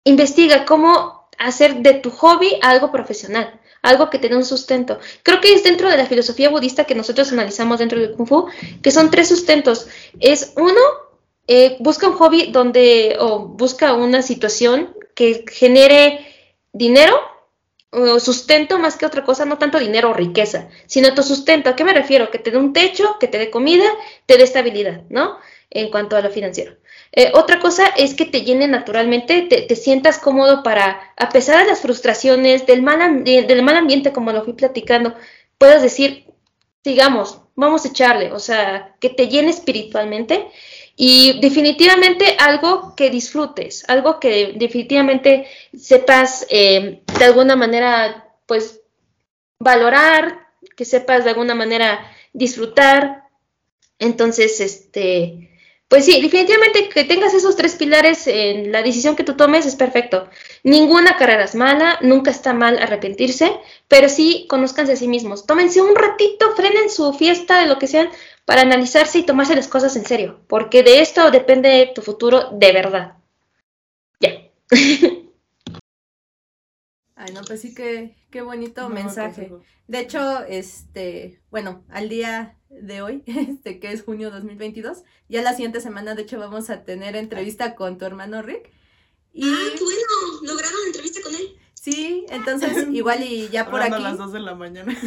[0.03, 4.99] Investiga cómo hacer de tu hobby algo profesional, algo que te dé un sustento.
[5.23, 8.47] Creo que es dentro de la filosofía budista que nosotros analizamos dentro del Kung Fu,
[8.81, 9.87] que son tres sustentos.
[10.19, 10.81] Es uno,
[11.47, 16.30] eh, busca un hobby donde, o busca una situación que genere
[16.73, 17.19] dinero
[18.19, 21.69] sustento más que otra cosa, no tanto dinero o riqueza, sino tu sustento.
[21.69, 22.31] ¿A qué me refiero?
[22.31, 23.85] Que te dé un techo, que te dé comida,
[24.25, 25.37] te dé estabilidad, ¿no?
[25.71, 26.75] en cuanto a lo financiero.
[27.13, 31.71] Eh, otra cosa es que te llene naturalmente, te, sientas cómodo para, a pesar de
[31.71, 35.15] las frustraciones, del mal, del mal ambiente, como lo fui platicando,
[35.57, 36.25] puedas decir,
[36.83, 40.47] sigamos, vamos a echarle, o sea, que te llene espiritualmente
[41.03, 48.81] y definitivamente algo que disfrutes, algo que definitivamente sepas eh, de alguna manera, pues,
[49.57, 50.47] valorar,
[50.77, 53.23] que sepas de alguna manera disfrutar.
[53.97, 55.49] Entonces, este,
[55.91, 59.75] pues sí, definitivamente que tengas esos tres pilares en la decisión que tú tomes es
[59.75, 60.29] perfecto.
[60.63, 63.51] Ninguna carrera es mala, nunca está mal arrepentirse,
[63.87, 65.47] pero sí conózcanse a sí mismos.
[65.47, 68.09] Tómense un ratito, frenen su fiesta de lo que sean
[68.45, 72.71] para analizarse y tomarse las cosas en serio, porque de esto depende tu futuro de
[72.73, 73.17] verdad.
[74.19, 74.49] Ya.
[77.15, 79.51] Ay, no, pues sí que qué bonito mensaje.
[79.87, 85.03] De hecho, este, bueno, al día de hoy, este que es junio 2022.
[85.29, 88.71] Ya la siguiente semana, de hecho, vamos a tener entrevista con tu hermano Rick.
[89.33, 89.47] Y...
[89.47, 90.01] Ah, qué bueno,
[90.43, 91.57] lograron entrevista con él.
[91.73, 93.93] Sí, entonces igual y ya por aquí.
[93.93, 94.97] A las 2 de la mañana.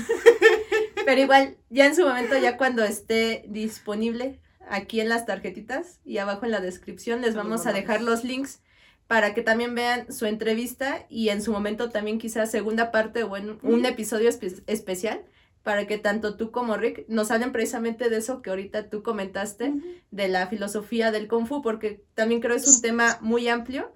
[1.05, 6.18] Pero igual, ya en su momento, ya cuando esté disponible aquí en las tarjetitas y
[6.18, 8.62] abajo en la descripción les vamos a dejar los links
[9.06, 13.36] para que también vean su entrevista y en su momento también quizás segunda parte o
[13.36, 14.31] en un episodio
[14.66, 15.22] especial
[15.62, 19.72] para que tanto tú como Rick nos hablen precisamente de eso que ahorita tú comentaste,
[20.10, 23.93] de la filosofía del Kung Fu, porque también creo es un tema muy amplio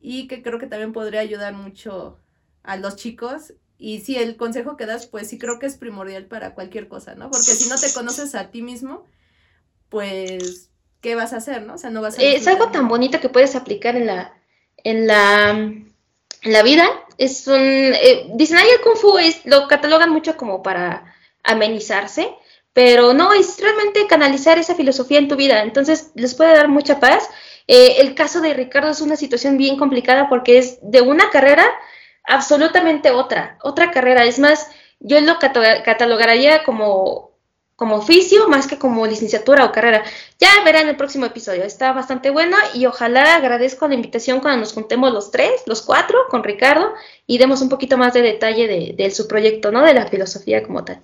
[0.00, 2.18] y que creo que también podría ayudar mucho
[2.62, 3.52] a los chicos.
[3.82, 7.16] Y sí, el consejo que das, pues sí creo que es primordial para cualquier cosa,
[7.16, 7.30] ¿no?
[7.30, 9.04] Porque si no te conoces a ti mismo,
[9.88, 11.74] pues, ¿qué vas a hacer, no?
[11.74, 12.22] O sea, no vas a...
[12.22, 14.34] es algo tan bonito que puedes aplicar en la,
[14.84, 15.92] en la, en
[16.44, 16.88] la vida
[17.18, 22.32] es un, eh, dicen, ay, el kung fu es, lo catalogan mucho como para amenizarse,
[22.72, 27.00] pero no, es realmente canalizar esa filosofía en tu vida, entonces les puede dar mucha
[27.00, 27.28] paz.
[27.66, 31.64] Eh, el caso de Ricardo es una situación bien complicada porque es de una carrera
[32.24, 34.70] absolutamente otra, otra carrera, es más,
[35.00, 37.32] yo lo catalogaría como
[37.82, 40.04] como oficio más que como licenciatura o carrera.
[40.38, 44.72] Ya verán el próximo episodio, está bastante bueno y ojalá agradezco la invitación cuando nos
[44.72, 46.92] juntemos los tres, los cuatro, con Ricardo
[47.26, 49.82] y demos un poquito más de detalle de, su proyecto, ¿no?
[49.82, 51.02] De la filosofía como tal.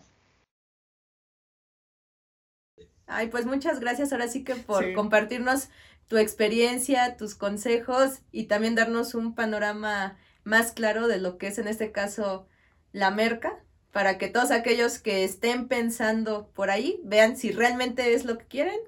[3.09, 5.71] Ay, pues muchas gracias ahora sí que por compartirnos
[6.07, 10.17] tu experiencia, tus consejos y también darnos un panorama
[10.49, 12.47] más claro de lo que es en este caso
[12.93, 13.63] la merca
[13.93, 18.47] para que todos aquellos que estén pensando por ahí vean si realmente es lo que
[18.47, 18.79] quieren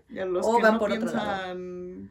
[0.43, 1.55] o van por otro lado.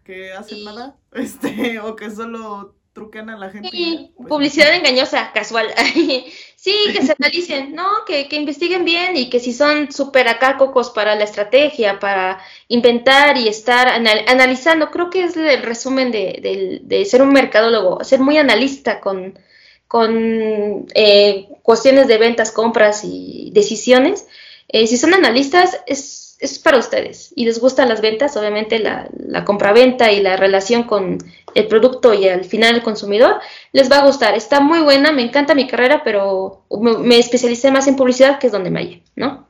[0.03, 3.69] que hacen nada, este, o que solo truquen a la gente.
[3.71, 5.67] Sí, pues, publicidad engañosa, casual.
[6.55, 7.87] sí, que se analicen, ¿no?
[8.05, 12.39] Que, que investiguen bien y que si son súper acá cocos para la estrategia, para
[12.67, 18.19] inventar y estar analizando, creo que es el resumen de, de ser un mercadólogo, ser
[18.19, 19.37] muy analista con
[19.89, 24.27] con eh, cuestiones de ventas, compras y decisiones.
[24.67, 29.09] Eh, si son analistas, es, es, para ustedes y les gustan las ventas, obviamente la,
[29.17, 31.17] la compra-venta y la relación con
[31.53, 33.39] el producto y al final el consumidor,
[33.71, 34.35] les va a gustar.
[34.35, 36.65] Está muy buena, me encanta mi carrera, pero
[37.01, 39.47] me, especialicé más en publicidad, que es donde me hallé, ¿no?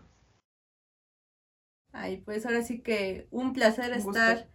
[1.91, 4.47] Ay, pues ahora sí que un placer estar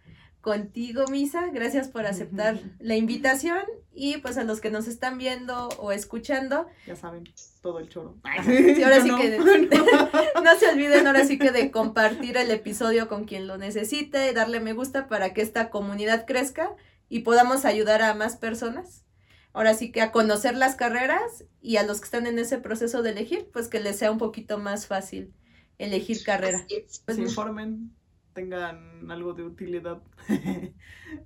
[0.45, 1.47] contigo, Misa.
[1.51, 3.63] Gracias por aceptar la invitación
[3.95, 6.67] y pues a los que nos están viendo o escuchando.
[6.85, 7.23] Ya saben,
[7.63, 8.15] todo el choro.
[8.45, 9.39] Sí, ahora sí que
[10.43, 10.55] no.
[10.59, 14.73] se olviden ahora sí que de compartir el episodio con quien lo necesite, darle me
[14.73, 16.75] gusta para que esta comunidad crezca
[17.09, 19.03] y podamos ayudar a más personas.
[19.51, 23.01] Ahora sí que a conocer las carreras y a los que están en ese proceso
[23.01, 25.33] de elegir, pues que les sea un poquito más fácil
[25.79, 26.67] elegir carrera.
[27.05, 27.95] Pues, informen
[28.35, 30.03] tengan algo de utilidad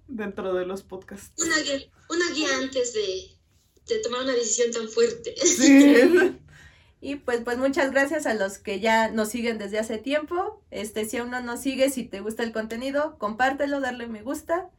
[0.07, 1.43] dentro de los podcasts.
[1.43, 5.35] Una guía, una guía antes de, tomar una decisión tan fuerte.
[7.01, 10.61] Y pues, pues muchas gracias a los que ya nos siguen desde hace tiempo.
[10.69, 14.69] Este, si aún no nos sigue, si te gusta el contenido, compártelo, darle me gusta,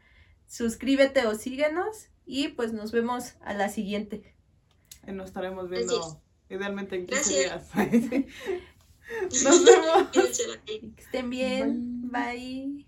[0.47, 4.35] suscríbete o síguenos y pues nos vemos a la siguiente.
[5.09, 6.21] Y nos estaremos viendo
[6.51, 7.71] idealmente en 15 días.
[9.43, 10.09] Nos vemos.
[10.13, 12.11] Que estén bien.
[12.11, 12.87] Bye.